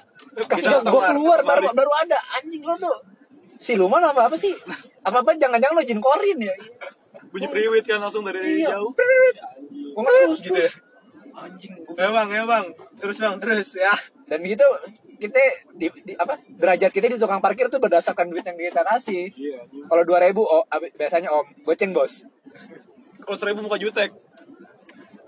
Ketika 0.48 0.80
gua 0.82 1.12
keluar, 1.12 1.38
baru 1.42 1.68
baru 1.70 1.92
ada. 2.00 2.16
Anjing 2.34 2.64
lo 2.64 2.74
tuh. 2.76 2.96
Siluman 3.58 4.00
apa 4.00 4.26
apa 4.26 4.34
sih? 4.34 4.56
Apa 5.02 5.20
apa 5.20 5.36
jangan-jangan 5.36 5.76
lo 5.76 5.82
jin 5.82 6.00
korin 6.00 6.38
ya? 6.40 6.54
Bunyi 7.28 7.46
priwit 7.46 7.84
kan 7.84 8.00
langsung 8.00 8.24
dari 8.24 8.64
Iya. 8.64 8.72
jauh. 8.74 8.90
Gua 9.92 10.00
nggak 10.00 10.16
terus 10.24 10.40
gitu 10.40 10.56
ya 10.56 10.72
Anjing 11.34 11.72
gua. 11.78 11.94
ya 11.94 12.08
bang 12.10 12.28
ya 12.30 12.42
bang 12.44 12.64
terus 12.98 13.16
bang 13.18 13.36
terus 13.36 13.68
ya 13.74 13.92
Dan 14.32 14.40
gitu 14.48 14.64
kita 15.20 15.36
di, 15.76 15.92
di- 16.08 16.16
apa 16.16 16.40
derajat 16.48 16.88
kita 16.88 17.12
di 17.12 17.20
tukang 17.20 17.44
parkir 17.44 17.68
tuh 17.68 17.76
berdasarkan 17.76 18.32
duit 18.32 18.40
yang 18.42 18.56
kita 18.56 18.80
kasih. 18.80 19.28
Iya, 19.28 19.60
anjing. 19.60 19.84
Kalau 19.84 20.02
2000 20.08 20.32
oh 20.40 20.64
abi- 20.72 20.94
biasanya 20.96 21.28
om 21.28 21.44
goceng 21.68 21.92
bos. 21.92 22.24
Kalau 23.20 23.36
seribu 23.36 23.60
muka 23.60 23.76
jutek. 23.76 24.08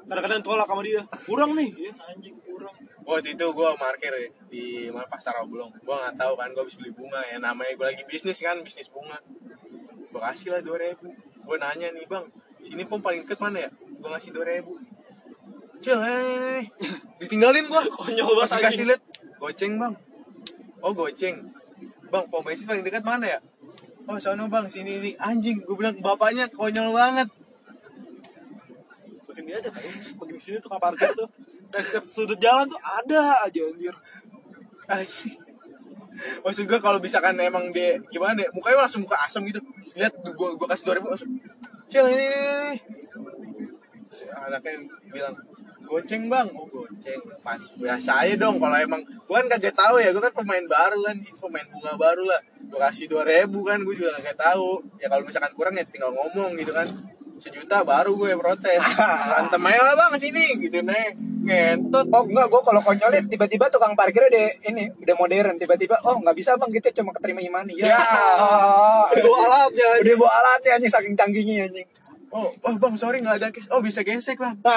Kadang-kadang 0.08 0.40
tolak 0.40 0.64
sama 0.64 0.80
dia. 0.80 1.04
Kurang 1.28 1.52
nih, 1.52 1.68
ya 1.76 1.92
anjing 2.08 2.32
kurang. 2.48 2.72
waktu 3.04 3.36
itu 3.36 3.44
gue 3.44 3.68
parkir 3.76 4.32
di 4.48 4.88
mana 4.88 5.04
pasar 5.04 5.36
Oblong 5.44 5.68
gue 5.68 5.92
nggak 5.92 6.16
tahu 6.16 6.32
kan 6.40 6.48
gue 6.56 6.62
habis 6.64 6.80
beli 6.80 6.88
bunga 6.88 7.20
ya 7.28 7.36
namanya 7.36 7.76
gue 7.76 7.84
lagi 7.92 8.04
bisnis 8.08 8.40
kan 8.40 8.56
bisnis 8.64 8.88
bunga 8.88 9.20
gue 10.08 10.20
kasih 10.24 10.56
lah 10.56 10.64
dua 10.64 10.80
ribu 10.80 11.12
gue 11.44 11.56
nanya 11.60 11.92
nih 11.92 12.08
bang 12.08 12.24
sini 12.64 12.88
pom 12.88 13.04
paling 13.04 13.28
deket 13.28 13.36
mana 13.44 13.68
ya 13.68 13.70
gue 13.76 14.08
ngasih 14.08 14.32
dua 14.32 14.44
ribu 14.48 14.80
eh, 15.84 16.64
ditinggalin 17.22 17.64
gue 17.66 17.80
Konyol 17.94 18.32
banget, 18.34 18.50
Pas 18.50 18.52
anjing. 18.52 18.62
dikasih 18.62 18.84
liat 18.90 19.02
goceng 19.38 19.72
bang 19.78 19.94
oh 20.80 20.92
goceng 20.92 21.36
bang 22.10 22.24
pom 22.30 22.40
bensin 22.42 22.66
paling 22.66 22.84
dekat 22.84 23.04
mana 23.04 23.26
ya 23.26 23.38
oh 24.08 24.18
sono 24.20 24.48
bang 24.50 24.66
sini 24.68 25.00
ini 25.00 25.10
anjing 25.20 25.62
gue 25.62 25.76
bilang 25.76 25.96
bapaknya 26.02 26.50
konyol 26.50 26.90
banget 26.92 27.28
Makin 29.34 29.50
dia 29.50 29.58
ada 29.58 29.66
kan. 29.66 29.82
Makin 30.14 30.34
ke 30.38 30.42
sini 30.46 30.62
tukang 30.62 30.78
parkir 30.78 31.10
tuh. 31.10 31.26
Kayak 31.74 31.84
setiap 31.90 32.04
sudut 32.06 32.38
jalan 32.38 32.70
tuh 32.70 32.78
ada 32.78 33.42
aja 33.42 33.60
anjir. 33.66 33.90
Anjing. 34.86 35.42
Maksud 36.46 36.70
gue 36.70 36.78
kalau 36.78 37.02
misalkan 37.02 37.34
emang 37.42 37.74
dia 37.74 37.98
gimana 38.14 38.46
ya, 38.46 38.50
mukanya 38.54 38.86
langsung 38.86 39.02
muka 39.02 39.18
asem 39.26 39.42
gitu. 39.50 39.58
Lihat 39.98 40.14
gua 40.38 40.54
gua 40.54 40.70
kasih 40.70 40.94
2000 40.94 41.02
langsung 41.02 41.30
cil 41.90 42.06
ini, 42.06 42.26
ini, 42.30 42.38
ini. 42.38 42.74
Anaknya 44.38 44.86
bilang 45.10 45.34
goceng 45.94 46.26
bang. 46.26 46.48
Oh 46.58 46.66
goceng. 46.66 47.22
Pas 47.46 47.62
biasa 47.78 48.26
aja 48.26 48.34
dong 48.34 48.58
kalau 48.58 48.74
emang 48.74 48.98
gue 49.06 49.36
kan 49.38 49.46
kagak 49.46 49.78
tahu 49.78 50.02
ya 50.02 50.10
gue 50.10 50.22
kan 50.22 50.34
pemain 50.34 50.64
baru 50.66 50.98
kan 51.06 51.16
sih 51.22 51.30
pemain 51.38 51.66
bunga 51.70 51.94
baru 51.94 52.26
lah. 52.26 52.40
Gue 52.66 52.78
kasih 52.82 53.06
dua 53.06 53.22
ribu 53.22 53.62
kan 53.62 53.78
gue 53.86 53.94
juga 53.94 54.18
kagak 54.18 54.34
tahu. 54.34 54.82
Ya 54.98 55.06
kalau 55.06 55.22
misalkan 55.22 55.54
kurang 55.54 55.78
ya 55.78 55.86
tinggal 55.86 56.10
ngomong 56.10 56.58
gitu 56.58 56.74
kan. 56.74 56.90
Sejuta 57.38 57.86
baru 57.86 58.18
gue 58.18 58.34
protes. 58.34 58.82
Berantem 59.30 59.62
aja 59.62 59.80
lah 59.86 59.94
bang 59.94 60.12
sini 60.18 60.44
gitu 60.58 60.82
nih 60.82 61.14
ngentot. 61.44 62.06
Oh 62.10 62.24
enggak, 62.24 62.46
gue 62.48 62.60
kalau 62.64 62.80
konyolnya 62.80 63.22
tiba-tiba 63.28 63.68
tukang 63.68 63.92
parkirnya 63.94 64.28
udah 64.32 64.46
ini 64.74 64.82
udah 64.98 65.14
modern 65.14 65.54
tiba-tiba 65.60 66.00
oh 66.08 66.18
nggak 66.24 66.34
bisa 66.34 66.56
bang 66.56 66.70
kita 66.72 66.90
cuma 66.90 67.12
keterima 67.14 67.38
imani. 67.44 67.78
Ya. 67.78 67.94
Ya. 67.94 68.00
Udah 69.14 69.22
bawa 69.30 69.38
alatnya 69.46 69.88
udah 70.02 70.14
bawa 70.18 70.32
alatnya 70.42 70.70
anjing 70.80 70.90
saking 70.90 71.14
canggihnya 71.14 71.70
anjing. 71.70 71.86
Oh, 72.34 72.50
oh 72.52 72.74
bang 72.74 72.94
sorry 72.94 73.18
nggak 73.18 73.36
ada 73.36 73.48
cash 73.48 73.70
oh 73.70 73.78
bisa 73.78 74.02
gesek 74.02 74.36
bang 74.36 74.58
Ah. 74.60 74.74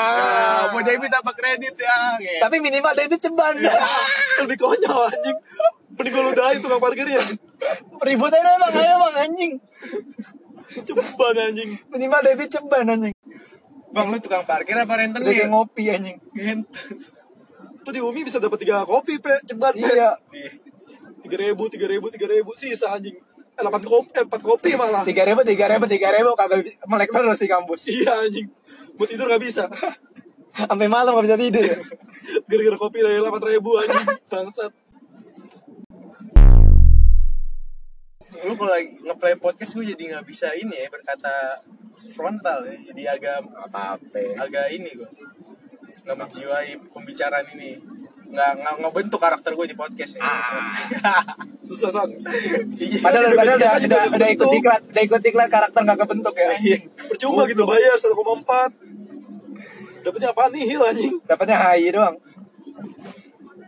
ya, 0.63 0.71
mau 0.71 0.79
debit 0.79 1.09
apa 1.09 1.31
kredit 1.31 1.73
ya 1.75 1.97
Ngentot. 2.15 2.39
Tapi 2.39 2.55
minimal 2.59 2.93
debit 2.93 3.19
ceban. 3.19 3.53
Lebih 4.39 4.57
konyol 4.57 5.01
anjing 5.07 5.37
Mending 5.89 6.13
gue 6.13 6.23
ludahin 6.23 6.57
tukang 6.59 6.77
parkirnya 6.77 7.17
Ribut 7.99 8.29
aja 8.29 8.53
bang, 8.55 8.73
ayo 8.75 8.95
bang 9.01 9.15
anjing. 9.19 9.51
Ceban 10.79 11.35
anjing 11.35 11.69
Minimal 11.87 12.19
debit 12.21 12.49
ceban 12.49 12.85
anjing. 12.85 13.15
bang 13.87 14.05
lu 14.05 14.17
tukang 14.19 14.43
parkir 14.43 14.75
apa 14.75 14.85
Udah 14.85 14.97
rentenir 14.99 15.33
kayak 15.33 15.49
ngopi 15.49 15.83
anjing. 15.89 16.17
ngentot 16.31 16.77
Itu 17.81 17.89
di 17.95 17.99
Umi 17.99 18.21
bisa 18.21 18.37
dapat 18.37 18.61
3 18.61 18.85
kopi 18.85 19.17
pe 19.17 19.33
Ceban 19.43 19.73
pe 19.73 19.81
Iya. 19.81 20.13
Tiga 21.17 21.37
ribu, 21.41 21.65
tiga 21.67 21.89
ribu, 21.89 22.07
tiga 22.07 22.27
ribu 22.29 22.53
Sisa 22.53 22.93
anjing 22.93 23.17
8 23.57 23.81
kopi, 23.81 24.09
eh, 24.13 24.25
4 24.25 24.41
kopi 24.45 24.69
malah. 24.77 25.01
Tiga 25.01 25.25
ribu, 25.25 25.41
tiga 25.41 25.65
ribu, 25.65 25.89
tiga 25.89 26.13
ribu 26.13 26.37
kagak 26.37 26.61
melek 26.85 27.09
terus 27.09 27.41
di 27.41 27.49
kampus. 27.49 27.81
Iya 27.89 28.13
anjing. 28.29 28.47
Buat 28.93 29.09
tidur 29.09 29.25
gak 29.25 29.41
bisa. 29.41 29.65
Sampai 30.69 30.85
malam 30.85 31.17
gak 31.17 31.25
bisa 31.25 31.37
tidur. 31.41 31.65
Gara-gara 32.45 32.77
kopi 32.77 33.01
dari 33.01 33.17
8 33.17 33.33
ribu 33.49 33.81
anjing. 33.81 34.07
Bangsat. 34.29 34.71
Lu 38.37 38.53
kalau 38.53 38.69
lagi 38.69 38.93
ngeplay 39.01 39.33
podcast 39.41 39.73
gue 39.73 39.97
jadi 39.97 40.03
nggak 40.13 40.25
bisa 40.29 40.53
ini 40.53 40.77
ya 40.77 40.93
berkata 40.93 41.57
frontal 42.13 42.61
ya. 42.69 42.77
Jadi 42.93 43.01
agak 43.09 43.41
Apa-apa. 43.65 44.21
agak 44.37 44.69
ini 44.69 44.93
gue 44.93 45.09
nggak 46.05 46.13
menjiwai 46.13 46.77
pembicaraan 46.93 47.49
ini. 47.57 47.81
Nggak 48.29 48.51
nggak 48.61 48.75
ngebentuk 48.85 49.17
karakter 49.17 49.57
gue 49.57 49.65
di 49.65 49.73
podcast 49.73 50.21
ya 50.21 50.29
Susah 51.67 51.91
san 51.91 52.07
Iya. 52.79 53.03
Padahal, 53.03 53.35
padahal 53.35 53.59
udah, 53.59 53.71
udah, 53.83 54.01
udah 54.15 54.29
ikut 54.31 54.47
diklat, 54.47 54.81
udah 54.87 55.03
ikut 55.03 55.19
diklat 55.19 55.49
karakter 55.51 55.81
gak 55.83 55.99
kebentuk 55.99 56.33
ya. 56.39 56.47
Percuma 56.95 57.43
gitu 57.43 57.67
bayar 57.67 57.99
1,4 57.99 58.15
Dapatnya 60.07 60.31
apaan 60.31 60.55
nih 60.55 60.63
hil 60.63 60.79
anjing 60.79 61.19
Dapatnya 61.27 61.59
HI 61.59 61.91
doang. 61.91 62.15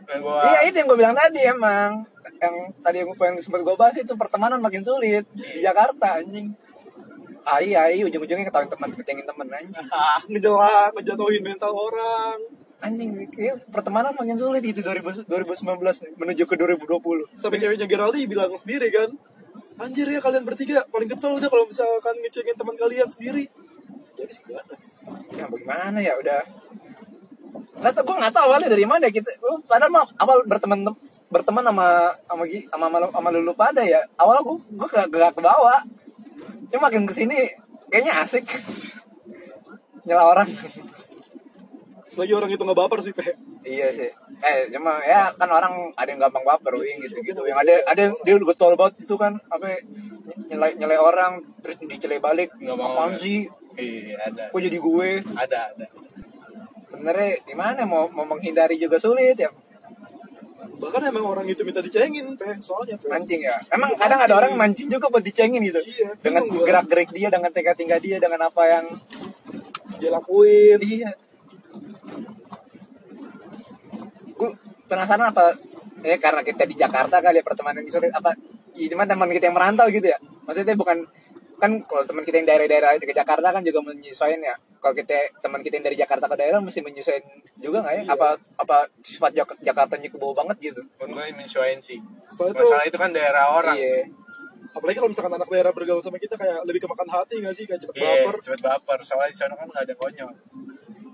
nah, 0.08 0.16
gue 0.16 0.40
Iya 0.48 0.60
itu 0.72 0.76
yang 0.80 0.88
gue 0.88 0.98
bilang 0.98 1.16
tadi 1.18 1.44
emang 1.44 2.08
yang 2.40 2.56
tadi 2.80 3.04
yang 3.04 3.12
pengen 3.20 3.44
sempat 3.44 3.68
gue 3.68 3.76
bahas 3.76 3.96
itu 4.00 4.16
pertemanan 4.16 4.64
makin 4.64 4.80
sulit 4.80 5.28
di 5.36 5.60
Jakarta 5.60 6.24
anjing. 6.24 6.56
Ai 7.44 7.76
ai 7.76 8.00
ujung-ujungnya 8.08 8.48
ketahuin 8.48 8.72
teman, 8.72 8.90
ngecengin 8.96 9.28
temen 9.28 9.48
anjing. 9.52 9.76
Ngejelak, 10.32 10.96
ngejatuhin 10.96 11.44
mental 11.44 11.76
orang 11.76 12.59
Anjing, 12.80 13.12
kayak 13.28 13.68
pertemanan 13.76 14.16
makin 14.16 14.40
sulit 14.40 14.64
itu 14.64 14.80
2000, 14.80 15.28
2019 15.28 15.84
nih, 15.84 16.12
menuju 16.16 16.44
ke 16.48 16.56
2020. 16.56 17.28
Sampai 17.36 17.60
ceweknya 17.60 17.88
Geraldi 17.92 18.24
bilang 18.24 18.56
sendiri 18.56 18.88
kan 18.88 19.12
Anjir 19.80 20.12
ya 20.12 20.20
kalian 20.20 20.44
bertiga 20.44 20.84
paling 20.92 21.08
getol 21.08 21.40
udah 21.40 21.48
kalau 21.48 21.64
misalkan 21.64 22.12
ngecengin 22.20 22.52
teman 22.52 22.76
kalian 22.76 23.08
sendiri. 23.08 23.48
Jadi 24.20 24.32
gimana? 24.44 24.76
Ya 25.32 25.46
bagaimana 25.48 26.00
ya 26.04 26.14
udah. 26.20 26.44
Nggak 27.80 27.92
tau 27.96 28.04
gue 28.04 28.16
nggak 28.20 28.34
tahu 28.36 28.44
awalnya 28.52 28.68
dari 28.68 28.84
mana 28.84 29.08
kita 29.08 29.32
oh, 29.40 29.64
padahal 29.64 29.88
mah 29.88 30.04
awal 30.20 30.44
berteman 30.44 30.84
berteman 31.32 31.64
sama 31.64 32.12
sama 32.28 32.44
sama 32.44 32.86
sama, 32.92 33.08
sama 33.08 33.30
lulu 33.32 33.56
pada 33.56 33.80
ya. 33.88 34.04
Awal 34.20 34.44
gue 34.44 34.58
gue 34.68 34.88
gak, 34.92 35.08
gak 35.08 35.32
ke 35.40 35.42
bawah 35.48 35.80
cuma 36.70 36.92
makin 36.92 37.08
ke 37.08 37.16
sini 37.16 37.40
kayaknya 37.88 38.20
asik. 38.20 38.44
Nyela 40.12 40.28
orang 40.28 40.52
Selagi 42.10 42.34
orang 42.34 42.50
itu 42.50 42.66
gak 42.66 42.80
baper 42.82 43.00
sih 43.06 43.14
Pe. 43.14 43.38
Iya 43.62 43.94
sih. 43.94 44.10
Eh 44.42 44.74
cuma 44.74 44.98
ya 45.06 45.30
kan 45.38 45.46
orang 45.46 45.94
ada 45.94 46.10
yang 46.10 46.18
gampang 46.26 46.42
baper 46.42 46.74
wing 46.82 46.98
gitu 47.06 47.22
gitu 47.22 47.46
yang 47.46 47.62
ada 47.62 47.78
ada 47.86 48.02
yang 48.10 48.16
dia 48.26 48.36
getol 48.42 48.74
banget 48.74 49.06
itu 49.06 49.14
kan 49.14 49.38
apa 49.46 49.78
nyelai 50.50 50.74
nyelai 50.74 50.98
orang 50.98 51.38
terus 51.62 51.78
dicelai 51.86 52.18
balik. 52.18 52.50
Nggak 52.58 52.76
mau, 52.82 52.98
apaan 52.98 53.14
nggak. 53.14 53.22
sih? 53.22 53.46
Iya 53.78 54.18
ada. 54.26 54.44
Kok 54.50 54.58
jadi 54.58 54.78
gue? 54.82 55.10
Ada 55.38 55.60
ada. 55.70 55.86
Sebenarnya 56.90 57.30
gimana 57.46 57.86
mau 57.86 58.10
mau 58.10 58.26
menghindari 58.26 58.82
juga 58.82 58.98
sulit 58.98 59.38
ya. 59.38 59.54
Bahkan 60.82 61.12
emang 61.14 61.30
orang 61.30 61.46
itu 61.46 61.62
minta 61.62 61.84
dicengin 61.84 62.34
Pe 62.34 62.58
Soalnya 62.58 62.98
Pe. 62.98 63.06
Mancing 63.06 63.46
ya. 63.46 63.54
Emang 63.70 63.94
kadang 63.94 64.18
ada 64.18 64.34
orang 64.34 64.58
mancing 64.58 64.90
juga 64.90 65.14
buat 65.14 65.22
dicengin 65.22 65.62
gitu. 65.62 65.78
Iya, 65.78 66.18
dengan 66.26 66.50
gerak 66.50 66.90
gerik 66.90 67.14
dia 67.14 67.30
dengan 67.30 67.54
tingkah 67.54 67.78
tingkah 67.78 68.02
dia 68.02 68.18
dengan 68.18 68.50
apa 68.50 68.66
yang 68.66 68.86
Dia 70.00 70.16
lakuin. 70.16 70.80
Iya 70.80 71.12
gue 74.40 74.52
penasaran 74.90 75.30
apa 75.30 75.54
ya 76.02 76.18
karena 76.18 76.42
kita 76.42 76.64
di 76.66 76.76
Jakarta 76.76 77.22
kali 77.22 77.40
ya 77.40 77.46
pertemanan 77.46 77.86
yang 77.86 77.94
sulit 77.94 78.10
apa 78.10 78.34
gimana 78.74 79.08
teman 79.12 79.30
kita 79.30 79.52
yang 79.52 79.56
merantau 79.56 79.88
gitu 79.92 80.08
ya? 80.08 80.18
Maksudnya 80.48 80.74
bukan 80.74 81.04
kan 81.60 81.76
kalau 81.84 82.08
teman 82.08 82.24
kita 82.24 82.40
yang 82.40 82.48
daerah-daerah 82.48 82.96
ke 83.04 83.12
Jakarta 83.12 83.52
kan 83.52 83.62
juga 83.62 83.84
menyesuaikan 83.84 84.40
ya. 84.40 84.56
Kalau 84.80 84.96
kita 84.96 85.28
teman 85.44 85.60
kita 85.60 85.76
yang 85.76 85.86
dari 85.92 85.98
Jakarta 86.00 86.26
ke 86.32 86.36
daerah 86.40 86.64
mesti 86.64 86.80
menyesuaikan 86.80 87.28
juga 87.60 87.84
nggak 87.84 87.94
ya? 88.00 88.04
Iya. 88.08 88.12
apa 88.16 88.28
apa 88.56 88.78
sifat 89.04 89.32
Jak 89.36 89.50
Jakarta 89.60 90.00
ke 90.00 90.16
bawah 90.16 90.36
banget 90.42 90.72
gitu? 90.72 90.82
Menurut 91.04 91.20
gue 91.20 91.36
menyesuaikan 91.36 91.80
sih. 91.84 92.00
Soalnya 92.32 92.64
masalah 92.64 92.88
itu 92.88 92.98
kan 92.98 93.12
daerah 93.12 93.46
orang. 93.52 93.76
Iya. 93.76 94.08
Apalagi 94.72 94.98
kalau 95.04 95.12
misalkan 95.12 95.34
anak 95.36 95.50
daerah 95.50 95.74
bergaul 95.74 96.00
sama 96.00 96.22
kita 96.22 96.38
Kayak 96.38 96.62
lebih 96.64 96.86
kemakan 96.86 97.10
hati 97.10 97.42
gak 97.42 97.58
sih? 97.58 97.66
Kayak 97.66 97.84
cepet 97.84 98.00
Iya, 98.00 98.24
baper. 98.24 98.36
cepet 98.40 98.62
baper. 98.64 99.00
Soalnya 99.04 99.34
di 99.34 99.38
sana 99.42 99.54
kan 99.60 99.68
nggak 99.68 99.84
ada 99.84 99.96
konyol 100.00 100.32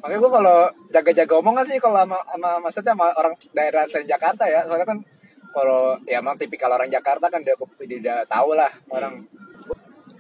Makanya 0.06 0.22
gue 0.22 0.32
kalau 0.38 0.58
jaga-jaga 0.94 1.34
omongan 1.42 1.66
sih 1.66 1.82
kalau 1.82 1.98
sama, 2.06 2.22
sama 2.30 2.50
maksudnya 2.62 2.94
sama 2.94 3.10
orang 3.18 3.34
daerah 3.58 3.90
selain 3.90 4.06
Jakarta 4.06 4.46
ya. 4.46 4.62
Soalnya 4.70 4.86
kan 4.86 5.02
kalau 5.50 5.98
ya 6.06 6.22
emang 6.22 6.38
tipikal 6.38 6.70
orang 6.70 6.94
Jakarta 6.94 7.26
kan 7.26 7.42
udah, 7.42 7.58
udah, 7.58 7.98
udah 7.98 8.18
tahu 8.30 8.54
lah 8.54 8.70
orang. 8.94 9.26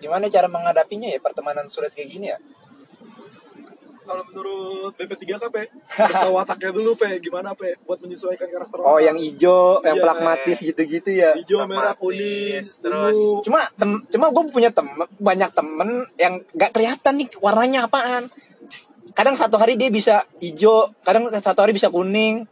Gimana 0.01 0.25
cara 0.25 0.50
menghadapinya 0.50 1.06
ya 1.06 1.22
pertemanan 1.22 1.70
sulit 1.70 1.94
kayak 1.94 2.10
gini 2.10 2.34
ya? 2.34 2.42
Kalau 4.06 4.22
menurut 4.30 4.94
BP3K 5.01 5.50
Pe 5.50 5.65
Harus 5.98 6.13
tahu 6.13 6.34
wataknya 6.38 6.70
dulu 6.70 6.94
Pe 6.94 7.18
Gimana 7.18 7.58
Pe 7.58 7.74
Buat 7.89 8.06
menyesuaikan 8.06 8.46
karakter 8.54 8.77
Oh 8.77 9.01
orang 9.01 9.01
yang 9.01 9.18
hijau, 9.18 9.82
yang 9.82 9.98
Iya. 9.98 10.04
pragmatis 10.06 10.58
gitu-gitu 10.62 11.10
ya. 11.10 11.34
Hijau, 11.34 11.65
merah, 11.65 11.98
kuning 11.98 12.62
terus. 12.62 13.18
Cuma 13.42 13.65
tem, 13.74 13.98
cuma 14.13 14.30
gue 14.30 14.44
punya 14.54 14.70
temen 14.70 15.10
banyak 15.18 15.50
temen 15.58 16.06
yang 16.22 16.38
gak 16.54 16.74
kelihatan 16.77 17.13
nih 17.18 17.30
warnanya 17.42 17.89
apaan. 17.89 18.30
Kadang 19.15 19.39
satu 19.39 19.55
hari 19.55 19.79
dia 19.79 19.88
bisa 19.88 20.27
hijau, 20.43 20.91
kadang 21.07 21.31
satu 21.31 21.63
hari 21.63 21.72
bisa 21.72 21.88
kuning, 21.88 22.43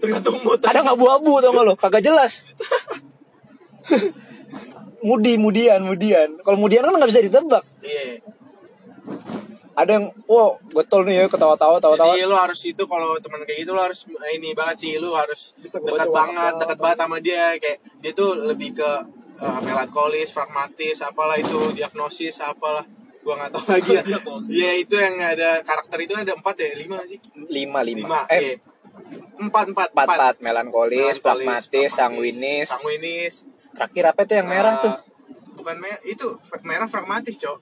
Tergantung 0.00 0.40
mood. 0.40 0.58
Kadang 0.64 0.88
abu-abu 0.88 1.44
tau 1.44 1.52
gak 1.52 1.64
lo? 1.64 1.74
Kagak 1.76 2.02
jelas. 2.02 2.48
Mudi 5.06 5.40
mudian 5.40 5.80
mudian. 5.84 6.40
Kalau 6.44 6.60
mudian 6.60 6.84
kan 6.84 6.92
nggak 6.92 7.08
bisa 7.08 7.24
ditebak. 7.24 7.64
Iya. 7.80 8.20
Ada 9.72 9.96
yang 9.96 10.12
wow 10.28 10.60
getol 10.76 11.08
nih 11.08 11.24
ya 11.24 11.26
ketawa-tawa 11.32 11.80
tawa-tawa. 11.80 12.12
Jadi 12.12 12.28
lu 12.28 12.36
harus 12.36 12.60
itu 12.68 12.84
kalau 12.84 13.16
teman 13.16 13.40
kayak 13.48 13.64
gitu 13.64 13.72
lu 13.72 13.80
harus 13.80 14.04
ini 14.36 14.52
banget 14.52 14.76
sih 14.76 15.00
lu 15.00 15.16
harus 15.16 15.56
Bisa 15.56 15.80
dekat 15.80 16.12
banget, 16.12 16.52
dekat 16.60 16.76
banget 16.76 16.98
sama 17.00 17.16
dia. 17.24 17.56
Kayak 17.56 17.80
dia 18.04 18.12
tuh 18.12 18.36
lebih 18.44 18.76
ke 18.76 18.90
uh, 19.40 19.60
melankolis, 19.64 20.36
pragmatis, 20.36 21.00
apalah 21.00 21.40
itu 21.40 21.72
diagnosis 21.72 22.44
apalah 22.44 22.84
gua 23.20 23.34
nggak 23.36 23.50
tahu 23.52 23.64
lagi 23.68 23.90
ya. 23.92 24.02
Diagnosis. 24.08 24.50
Iya 24.50 24.70
itu 24.78 24.94
yang 24.96 25.14
ada 25.18 25.50
karakter 25.60 25.98
itu 26.00 26.14
ada 26.16 26.32
empat 26.32 26.54
ya? 26.56 26.68
Lima 26.74 26.98
sih? 27.04 27.18
Lima 27.48 27.80
lima, 27.80 27.84
lima 27.84 28.18
eh 28.28 28.40
eh 28.40 28.56
empat 29.40 29.72
empat 29.72 29.88
empat 29.92 30.06
empat. 30.08 30.34
melankolis 30.40 30.40
Melankolis, 30.40 31.16
pragmatis 31.20 31.90
sanguinis. 31.92 32.66
Sanguinis. 32.68 33.34
Terakhir 33.72 34.04
apa 34.12 34.20
tuh 34.24 34.34
yang 34.40 34.48
merah 34.48 34.74
Uh, 34.76 34.82
tuh? 34.84 34.94
bukan 35.56 35.76
merah 35.76 36.00
itu 36.04 36.28
merah 36.64 36.88
pragmatis 36.88 37.36
cok. 37.36 37.58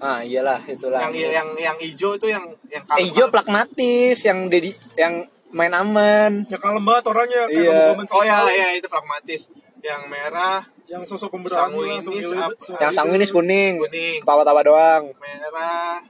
Ah 0.00 0.24
iyalah 0.24 0.64
itulah. 0.64 1.00
Yang 1.12 1.28
yang 1.36 1.48
yang 1.60 1.76
hijau 1.76 2.16
itu 2.16 2.32
yang 2.32 2.48
yang 2.72 2.84
eh, 2.96 3.04
hijau 3.04 3.28
pragmatis 3.28 4.16
yang 4.24 4.48
dedi 4.48 4.72
yang 4.96 5.28
main 5.52 5.72
aman. 5.76 6.48
Ya 6.48 6.56
kalem 6.56 6.80
banget 6.80 7.04
orangnya 7.12 7.44
Iya. 7.52 7.92
oh 8.00 8.24
ya 8.24 8.40
sekali. 8.40 8.54
ya 8.56 8.68
itu 8.80 8.88
pragmatis 8.88 9.52
yang 9.84 10.08
merah 10.08 10.64
Yang 10.90 11.02
sosok 11.14 11.38
pemberani 11.38 11.70
Sanguinis 11.70 12.02
langsung 12.02 12.38
apa? 12.42 12.58
suka 12.58 12.82
yang 12.82 12.90
sanguinis 12.90 13.30
kuning. 13.30 13.74
Kuning. 13.78 14.18
ketawa-tawa 14.26 14.60
doang. 14.66 15.04
Merah. 15.22 16.02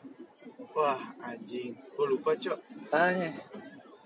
Wah 0.72 1.00
anjing. 1.20 1.76
Gue 1.76 2.06
lupa 2.08 2.32
cok. 2.32 2.56
Tanya. 2.88 3.28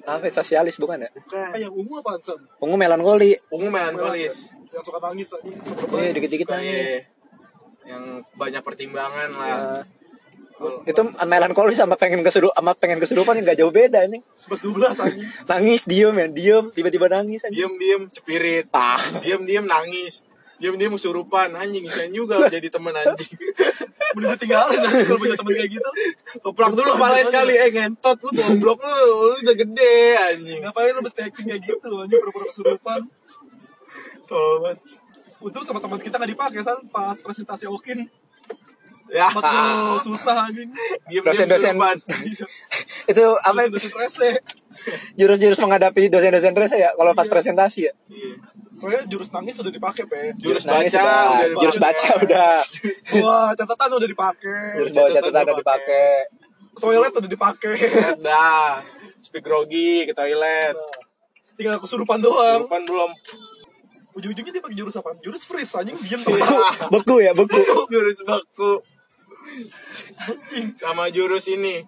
Apa 0.04 0.26
sosialis 0.28 0.76
bukan 0.76 1.06
ya? 1.06 1.08
Ah, 1.08 1.14
bukan 1.54 1.58
yang 1.62 1.72
ungu 1.72 2.02
apaan 2.02 2.20
San? 2.20 2.36
ungu 2.60 2.76
melankoli 2.76 3.38
ungu 3.48 3.70
melankolis. 3.70 4.52
Yang 4.74 4.84
suka 4.90 4.98
nangis 5.00 5.30
aja 5.32 5.48
iya 5.48 6.10
dikit-dikit 6.10 6.48
nangis. 6.50 6.90
iya. 6.90 7.02
yang 7.84 8.04
banyak 8.34 8.60
pertimbangan 8.66 9.30
lah. 9.32 9.80
Ya. 9.80 10.90
itu 10.90 11.02
melankolis 11.24 11.78
sama 11.78 11.96
pengen 11.96 12.20
keseru 12.26 12.50
sama 12.52 12.74
pengen 12.76 12.98
kesurupan 12.98 13.38
nggak 13.42 13.58
jauh 13.58 13.72
beda 13.72 14.04
nih 14.10 14.20
11 14.36 14.74
12 14.74 15.04
anjing. 15.06 15.24
Nangis 15.48 15.82
diem 15.88 16.14
ya. 16.18 16.26
Diem 16.28 16.64
tiba-tiba 16.74 17.06
nangis 17.08 17.40
anjing. 17.46 17.62
diem 17.62 17.72
diem 17.78 18.02
cepirit. 18.10 18.68
Ah. 18.74 19.00
diem 19.22 19.40
diem 19.46 19.64
nangis 19.64 20.20
diem 20.60 20.74
diem 20.78 20.92
kesurupan 20.94 21.50
anjing. 21.54 21.84
Bisa 21.86 22.06
juga 22.10 22.46
jadi 22.46 22.68
temen 22.70 22.94
anjing. 22.94 23.32
Mending 24.14 24.30
ditinggalin 24.38 24.78
anjing 24.78 25.06
kalau 25.10 25.18
punya 25.18 25.34
temen 25.34 25.52
kayak 25.58 25.70
gitu. 25.74 25.90
Keplak 26.38 26.72
dulu 26.72 26.90
kepala 26.94 27.16
sekali. 27.26 27.54
eh 27.58 27.70
ngentot 27.74 28.18
lu 28.22 28.30
goblok 28.30 28.80
lu. 28.86 29.06
Lu 29.30 29.36
udah 29.42 29.56
gede 29.58 29.96
anjing. 30.14 30.60
Ngapain 30.62 30.94
lu 30.94 31.00
mesti 31.02 31.20
acting 31.26 31.46
kayak 31.50 31.62
gitu 31.66 31.90
anjing? 31.98 32.18
Pura-pura 32.22 32.46
kesurupan. 32.46 33.00
Tolong 34.30 34.60
banget. 34.62 34.78
Untung 35.44 35.64
sama 35.66 35.78
teman 35.82 36.00
kita 36.00 36.16
nggak 36.16 36.30
dipakai 36.32 36.60
san 36.64 36.78
pas 36.88 37.18
presentasi 37.18 37.66
Okin. 37.68 38.06
Ya. 39.12 39.28
Lu 39.34 40.00
susah 40.00 40.48
anjing. 40.48 40.70
Diem 41.10 41.22
Dosen-dosen. 41.26 41.74
kesurupan 41.76 41.96
itu 43.12 43.26
apa? 43.44 43.58
Itu 43.68 43.76
dosen 43.76 43.92
rese 44.00 44.30
jurus-jurus 45.14 45.60
menghadapi 45.60 46.08
dosen-dosen 46.08 46.52
rese 46.54 46.76
ya 46.76 46.90
kalau 46.94 47.12
pas 47.12 47.26
presentasi 47.26 47.88
ya? 47.88 47.92
Iya. 48.08 48.34
soalnya 48.74 49.02
jurus 49.06 49.30
nangis 49.30 49.54
udah 49.62 49.70
dipakai 49.70 50.02
pe. 50.10 50.34
Jurus 50.42 50.66
Nangis 50.66 50.92
baca 50.92 51.06
udah, 51.06 51.22
udah 51.30 51.60
jurus 51.62 51.78
baca 51.78 52.08
udah. 52.20 52.52
Wah 53.22 53.50
catatan 53.54 53.88
udah 54.02 54.08
dipakai. 54.10 54.62
Jurus 54.82 54.90
bawa 54.92 55.08
catatan 55.08 55.22
catatan 55.30 55.44
udah 55.46 55.58
dipakai. 55.62 56.08
toilet 56.74 57.12
udah 57.14 57.30
dipakai. 57.30 57.74
Dah. 58.18 58.70
Speak 59.22 59.46
grogi 59.46 60.04
ke 60.04 60.12
toilet. 60.12 60.74
Tinggal 61.54 61.78
kesurupan 61.78 62.18
doang. 62.18 62.66
Kesurupan 62.66 62.82
belum. 62.82 63.10
Ujung-ujungnya 64.14 64.52
dia 64.58 64.62
pakai 64.62 64.76
jurus 64.78 64.94
apa 64.98 65.10
jurus 65.22 65.42
freeze 65.46 65.74
anjing 65.74 65.98
diem 66.02 66.20
Iya. 66.22 66.26
tuh 66.26 66.38
beku 66.90 67.16
ya 67.22 67.30
beku. 67.34 67.58
Jurus 67.90 68.26
baku 68.26 68.82
sama 70.74 71.08
jurus 71.14 71.46
ini. 71.46 71.82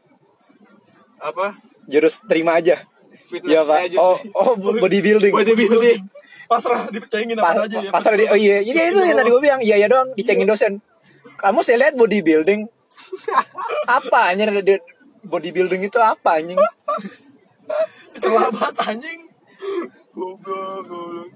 Apa 1.19 1.57
jurus 1.87 2.23
terima 2.26 2.59
aja. 2.59 2.78
Fitness 3.26 3.50
ya 3.50 3.61
pak. 3.66 3.90
jurus 3.90 4.02
oh 4.02 4.16
oh 4.35 4.50
bodybuilding. 4.59 5.33
bodybuilding. 5.33 6.00
Pasrah 6.47 6.87
dipecengin 6.95 7.35
Pa- 7.38 7.50
apa 7.50 7.66
aja 7.66 7.78
ya. 7.83 7.90
pasar 7.90 8.14
di 8.14 8.26
oh 8.31 8.38
iya. 8.38 8.62
Ini 8.62 8.95
itu 8.95 9.00
yang 9.02 9.19
tadi 9.19 9.31
gue 9.35 9.43
bilang 9.43 9.62
iya 9.62 9.76
ya 9.83 9.87
doang 9.90 10.14
dicengin 10.14 10.47
dosen. 10.47 10.78
Kamu 11.38 11.62
saya 11.62 11.87
lihat 11.87 11.95
bodybuilding. 11.99 12.66
Apa 13.87 14.35
di- 14.62 14.85
bodybuilding 15.26 15.83
itu 15.90 15.99
apa 15.99 16.38
anjing? 16.38 16.59
Banget 18.23 18.76
anjing. 18.87 19.21
Goblok 20.14 20.87
goblok. 20.87 21.28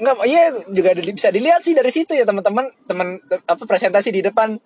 Enggak, 0.00 0.16
iya 0.24 0.48
juga 0.72 0.96
bisa 0.96 1.28
dilihat 1.28 1.60
sih 1.60 1.76
dari 1.76 1.92
situ 1.92 2.16
ya 2.16 2.24
teman-teman. 2.24 2.72
Teman 2.88 3.20
apa 3.44 3.62
presentasi 3.68 4.08
di 4.08 4.24
depan. 4.24 4.56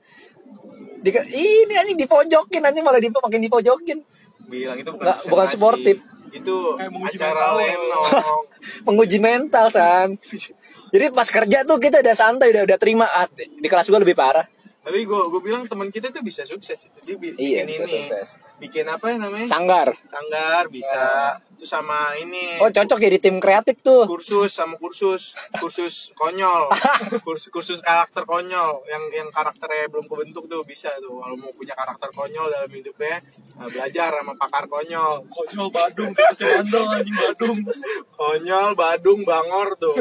Di, 1.02 1.10
ini 1.34 1.74
anjing 1.74 1.98
dipojokin 1.98 2.62
anjing 2.64 2.86
malah 2.86 3.02
di, 3.02 3.10
makin 3.12 3.42
dipojokin 3.42 3.98
bilang 4.46 4.76
itu 4.76 4.90
bukan 4.90 5.04
Nggak, 5.04 5.18
bukan 5.26 5.46
sportif. 5.48 5.96
itu 6.34 6.56
Kayak 6.74 6.90
menguji 6.90 7.16
acara 7.16 7.42
mental. 7.54 7.54
lenong. 7.62 8.42
Menguji 8.86 9.18
mental 9.18 9.66
san. 9.70 10.08
Jadi 10.94 11.04
pas 11.10 11.26
kerja 11.26 11.58
tuh 11.62 11.78
kita 11.78 12.02
udah 12.02 12.14
santai 12.14 12.50
udah 12.54 12.62
udah 12.66 12.78
terima. 12.78 13.06
Ah, 13.06 13.26
di 13.34 13.66
kelas 13.66 13.86
gue 13.86 14.00
lebih 14.00 14.14
parah 14.14 14.46
tapi 14.84 15.00
gue 15.02 15.20
gue 15.32 15.40
bilang 15.40 15.64
teman 15.64 15.88
kita 15.88 16.12
tuh 16.12 16.20
bisa 16.20 16.44
sukses 16.44 16.92
dia 17.02 17.16
bi- 17.16 17.32
Iya, 17.34 17.64
bikin 17.64 17.72
bisa 17.72 17.84
ini 17.84 18.04
sukses. 18.04 18.28
bikin 18.60 18.84
apa 18.84 19.04
ya 19.08 19.16
namanya? 19.16 19.48
Sanggar. 19.48 19.88
Sanggar 20.04 20.68
bisa. 20.68 21.34
Terus 21.56 21.70
sama 21.70 22.12
ini. 22.20 22.60
Oh 22.60 22.68
cocok 22.68 22.98
ya 23.00 23.08
di 23.08 23.16
tim 23.16 23.40
kreatif 23.40 23.80
tuh. 23.80 24.04
Kursus 24.04 24.52
sama 24.52 24.76
kursus. 24.76 25.32
Kursus 25.56 26.12
konyol. 26.12 26.68
Kursus 27.26 27.48
kursus 27.48 27.78
karakter 27.80 28.28
konyol. 28.28 28.84
Yang 28.84 29.02
yang 29.14 29.28
karakternya 29.32 29.88
belum 29.88 30.04
kebentuk 30.04 30.44
tuh 30.46 30.60
bisa 30.62 30.92
tuh. 31.00 31.16
Kalau 31.16 31.32
mau 31.34 31.48
punya 31.50 31.72
karakter 31.72 32.12
konyol 32.12 32.52
dalam 32.52 32.68
hidupnya 32.68 33.24
nah, 33.56 33.64
belajar 33.64 34.10
sama 34.12 34.36
pakar 34.36 34.68
konyol. 34.68 35.24
Konyol 35.32 35.68
Badung 35.72 36.12
kasih 36.12 36.44
bandel 36.60 36.84
anjing 36.92 37.16
Badung. 37.16 37.58
Konyol 38.20 38.68
badung 38.76 39.20
bangor 39.24 39.80
tuh. 39.80 39.96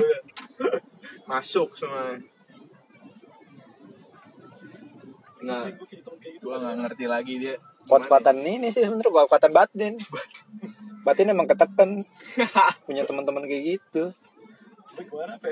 Masuk 1.23 1.71
semua 1.77 2.19
nggak 5.43 5.59
gua 5.75 5.87
kayak 5.87 6.03
temen 6.03 6.17
kayak 6.19 6.33
gitu. 6.39 6.45
gua 6.47 6.55
nggak 6.59 6.75
ngerti 6.83 7.05
lagi 7.05 7.33
dia. 7.39 7.55
Kuat-kuatan 7.83 8.37
ini 8.41 8.67
sih 8.71 8.81
sebenernya 8.83 9.11
kuat-kuatan 9.11 9.51
batin. 9.51 9.93
Batin 11.05 11.35
emang 11.35 11.43
ketekan. 11.43 12.07
Punya 12.87 13.03
teman-teman 13.03 13.43
kayak 13.43 13.75
gitu. 13.75 14.15
Tapi 14.87 15.03
gimana 15.03 15.35
pe 15.35 15.51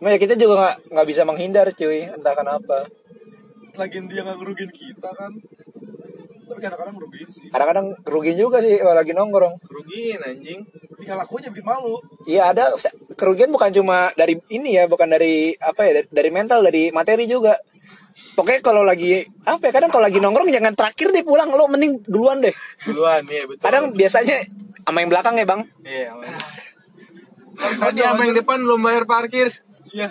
Cuma 0.00 0.08
ya 0.10 0.18
kita 0.18 0.34
juga 0.40 0.54
nggak 0.56 0.76
nggak 0.88 1.06
bisa 1.06 1.22
menghindar 1.28 1.66
cuy. 1.76 2.08
Entah 2.08 2.32
kenapa. 2.32 2.88
Lagi 3.76 3.98
dia 4.08 4.20
nggak 4.24 4.36
ngerugin 4.40 4.70
kita 4.72 5.10
kan? 5.12 5.32
Tapi 6.44 6.60
kadang-kadang 6.60 6.94
ngerugiin 6.96 7.28
sih. 7.32 7.48
Kadang-kadang 7.48 7.86
rugi 8.04 8.32
juga 8.36 8.60
sih 8.60 8.76
kalau 8.76 8.96
lagi 8.96 9.12
nongkrong. 9.16 9.54
Kerugian 9.64 10.20
anjing. 10.20 10.60
Tinggal 11.00 11.16
lakunya 11.24 11.48
bikin 11.48 11.66
malu. 11.66 11.96
Iya 12.28 12.52
ada 12.52 12.64
kerugian 13.16 13.48
bukan 13.48 13.72
cuma 13.72 14.12
dari 14.16 14.36
ini 14.52 14.76
ya 14.76 14.84
bukan 14.84 15.08
dari 15.08 15.56
apa 15.56 15.88
ya 15.88 15.92
dari, 16.00 16.08
dari 16.12 16.30
mental 16.30 16.60
dari 16.64 16.92
materi 16.92 17.24
juga 17.24 17.56
pokoknya 18.34 18.60
kalau 18.62 18.82
lagi 18.86 19.26
apa 19.44 19.62
ya 19.68 19.72
kadang 19.74 19.90
kalau 19.90 20.06
lagi 20.06 20.18
nongkrong 20.22 20.50
jangan 20.50 20.74
terakhir 20.74 21.10
deh 21.10 21.24
pulang. 21.26 21.50
Lo 21.50 21.66
mending 21.66 22.02
duluan 22.06 22.42
deh. 22.42 22.54
Duluan 22.86 23.22
iya 23.26 23.44
betul. 23.46 23.62
Kadang 23.62 23.84
biasanya 23.92 24.42
sama 24.84 25.02
yang 25.02 25.10
belakang 25.10 25.34
ya 25.38 25.46
bang? 25.46 25.60
Iya 25.82 26.10
tadi 27.54 28.00
sama 28.02 28.22
yang 28.26 28.36
depan 28.36 28.58
belum 28.62 28.80
bayar 28.82 29.04
parkir. 29.06 29.48
Iya. 29.94 30.10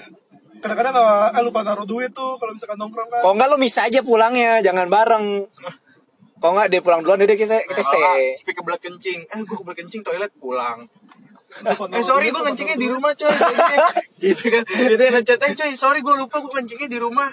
Kadang-kadang 0.63 0.95
ah, 0.95 1.41
lupa 1.43 1.59
naruh 1.67 1.83
duit 1.83 2.15
tuh 2.15 2.39
kalau 2.39 2.55
misalkan 2.55 2.79
nongkrong 2.79 3.09
kan. 3.11 3.19
Kalau 3.19 3.35
nggak 3.35 3.49
lo 3.51 3.57
bisa 3.59 3.83
aja 3.83 3.99
pulangnya 3.99 4.63
jangan 4.63 4.87
bareng. 4.87 5.43
Kalau 6.39 6.53
nggak 6.55 6.67
dia 6.71 6.79
pulang 6.79 7.03
duluan 7.03 7.19
udah 7.19 7.37
kita 7.39 7.57
kita 7.67 7.81
stay. 7.83 8.31
Speak 8.31 8.55
kebelet 8.55 8.79
kencing. 8.79 9.27
Eh 9.27 9.39
gue 9.43 9.55
kebelet 9.59 9.77
kencing 9.83 10.01
toilet 10.07 10.31
pulang. 10.39 10.87
Eh 11.67 12.03
sorry 12.03 12.31
gue 12.31 12.43
kencingnya 12.47 12.79
di 12.79 12.87
rumah 12.87 13.11
coy. 13.11 13.27
Gitu 14.23 14.43
kan. 14.55 14.63
Gitu 14.63 15.03
ngechat 15.03 15.39
eh 15.43 15.51
coy 15.51 15.71
sorry 15.75 15.99
gue 15.99 16.15
lupa 16.15 16.39
gue 16.39 16.51
kencingnya 16.63 16.87
di 16.87 16.99
rumah 16.99 17.27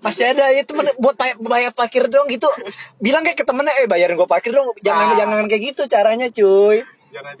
masih 0.00 0.24
ada 0.26 0.48
ya 0.48 0.64
temen 0.64 0.88
buat 0.96 1.12
pay- 1.12 1.36
bayar 1.38 1.72
parkir 1.72 2.08
dong 2.08 2.24
gitu. 2.26 2.48
Bilang 2.98 3.20
kayak 3.20 3.36
ke 3.36 3.44
temennya 3.44 3.72
eh 3.76 3.86
bayarin 3.86 4.16
gue 4.16 4.24
parkir 4.24 4.50
dong. 4.50 4.72
Jangan 4.80 5.12
Ah. 5.12 5.16
jangan 5.16 5.44
kayak 5.44 5.62
gitu 5.70 5.82
caranya 5.86 6.26
cuy. 6.26 6.80
Jangan 7.10 7.34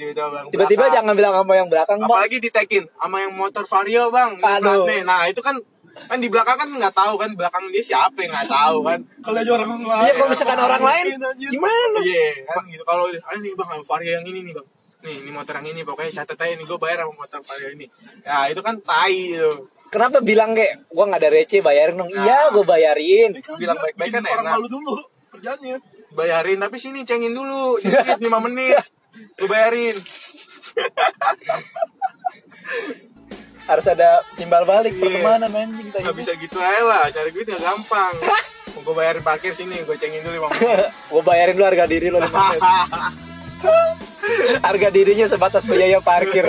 tiba-tiba 0.50 0.90
jangan 0.90 1.14
bilang 1.14 1.30
sama 1.32 1.54
yang 1.54 1.70
belakang 1.70 1.96
bang 1.96 2.10
apalagi 2.10 2.36
ditekin 2.38 2.84
sama 2.92 3.22
yang 3.22 3.32
motor 3.32 3.62
vario 3.64 4.10
bang. 4.10 4.34
Aduh. 4.36 4.82
nah 5.02 5.24
itu 5.24 5.38
kan 5.40 5.54
kan 5.90 6.18
di 6.18 6.26
belakang 6.26 6.56
kan 6.56 6.68
nggak 6.70 6.90
tahu 6.92 7.14
kan 7.16 7.30
belakang 7.34 7.66
dia 7.68 7.78
siapa 7.80 8.18
yang 8.18 8.30
nggak 8.30 8.50
tahu 8.50 8.76
kan. 8.82 8.98
Kalau 9.22 9.38
aja 9.38 9.50
orang 9.52 9.70
lain. 9.78 10.02
Iya 10.02 10.12
kalau 10.12 10.28
misalkan 10.28 10.58
orang 10.58 10.82
lain 10.82 11.04
gimana? 11.38 11.98
Iya 12.02 12.28
kan 12.46 12.62
gitu. 12.66 12.82
Kalau 12.82 13.04
ah 13.06 13.36
nih 13.36 13.52
bang 13.54 13.68
vario 13.80 14.10
yang 14.12 14.26
ini 14.26 14.40
nih 14.42 14.52
bang. 14.52 14.66
Nih 15.00 15.14
ini 15.16 15.30
motor 15.32 15.54
yang 15.56 15.68
ini 15.70 15.80
pokoknya 15.80 16.12
catat 16.12 16.36
aja 16.36 16.54
nih 16.54 16.66
gue 16.66 16.76
bayar 16.76 17.06
sama 17.06 17.14
motor 17.16 17.40
vario 17.40 17.68
ini. 17.70 17.86
Ya 18.20 18.38
itu 18.50 18.60
kan 18.60 18.74
tai 18.82 19.16
itu 19.32 19.50
kenapa 19.90 20.22
bilang 20.22 20.54
kayak 20.54 20.86
gua 20.88 21.04
nggak 21.06 21.20
ada 21.20 21.30
receh 21.30 21.60
bayarin 21.60 21.94
dong. 21.94 22.08
Iya 22.08 22.38
gue 22.50 22.64
bayarin. 22.64 23.30
Kan 23.42 23.58
bilang 23.58 23.76
baik-baik 23.76 24.10
kan 24.14 24.22
orang 24.22 24.40
enak. 24.40 24.52
malu 24.56 24.66
dulu 24.66 24.94
kerjanya 25.30 25.78
bayarin 26.10 26.58
tapi 26.58 26.76
sini 26.78 27.02
cengin 27.02 27.30
dulu 27.30 27.76
dikit 27.82 28.18
5 28.18 28.46
menit. 28.46 28.78
Gue 29.36 29.46
bayarin. 29.46 29.94
Harus 33.66 33.86
ada 33.86 34.24
timbal 34.34 34.64
balik 34.64 34.92
Iya. 34.92 35.20
pertemanan 35.20 35.50
anjing 35.52 35.86
kita 35.86 35.98
nggak 36.02 36.16
bisa 36.16 36.32
gitu 36.34 36.56
aja 36.58 36.82
lah 36.82 37.04
cari 37.06 37.28
duit 37.30 37.46
nggak 37.46 37.60
gampang. 37.60 38.14
Gue 38.80 38.94
bayarin 38.96 39.20
parkir 39.20 39.52
sini 39.52 39.82
gue 39.82 39.94
cengin 39.94 40.22
dulu 40.22 40.46
5 40.46 40.50
menit. 40.54 40.90
Gue 41.10 41.22
bayarin 41.22 41.54
lu 41.54 41.62
harga 41.62 41.84
diri 41.84 42.08
lo 42.08 42.18
lima 42.18 42.38
menit. 42.48 42.62
harga 44.66 44.88
dirinya 44.88 45.26
sebatas 45.26 45.66
biaya 45.66 45.98
parkir 46.00 46.46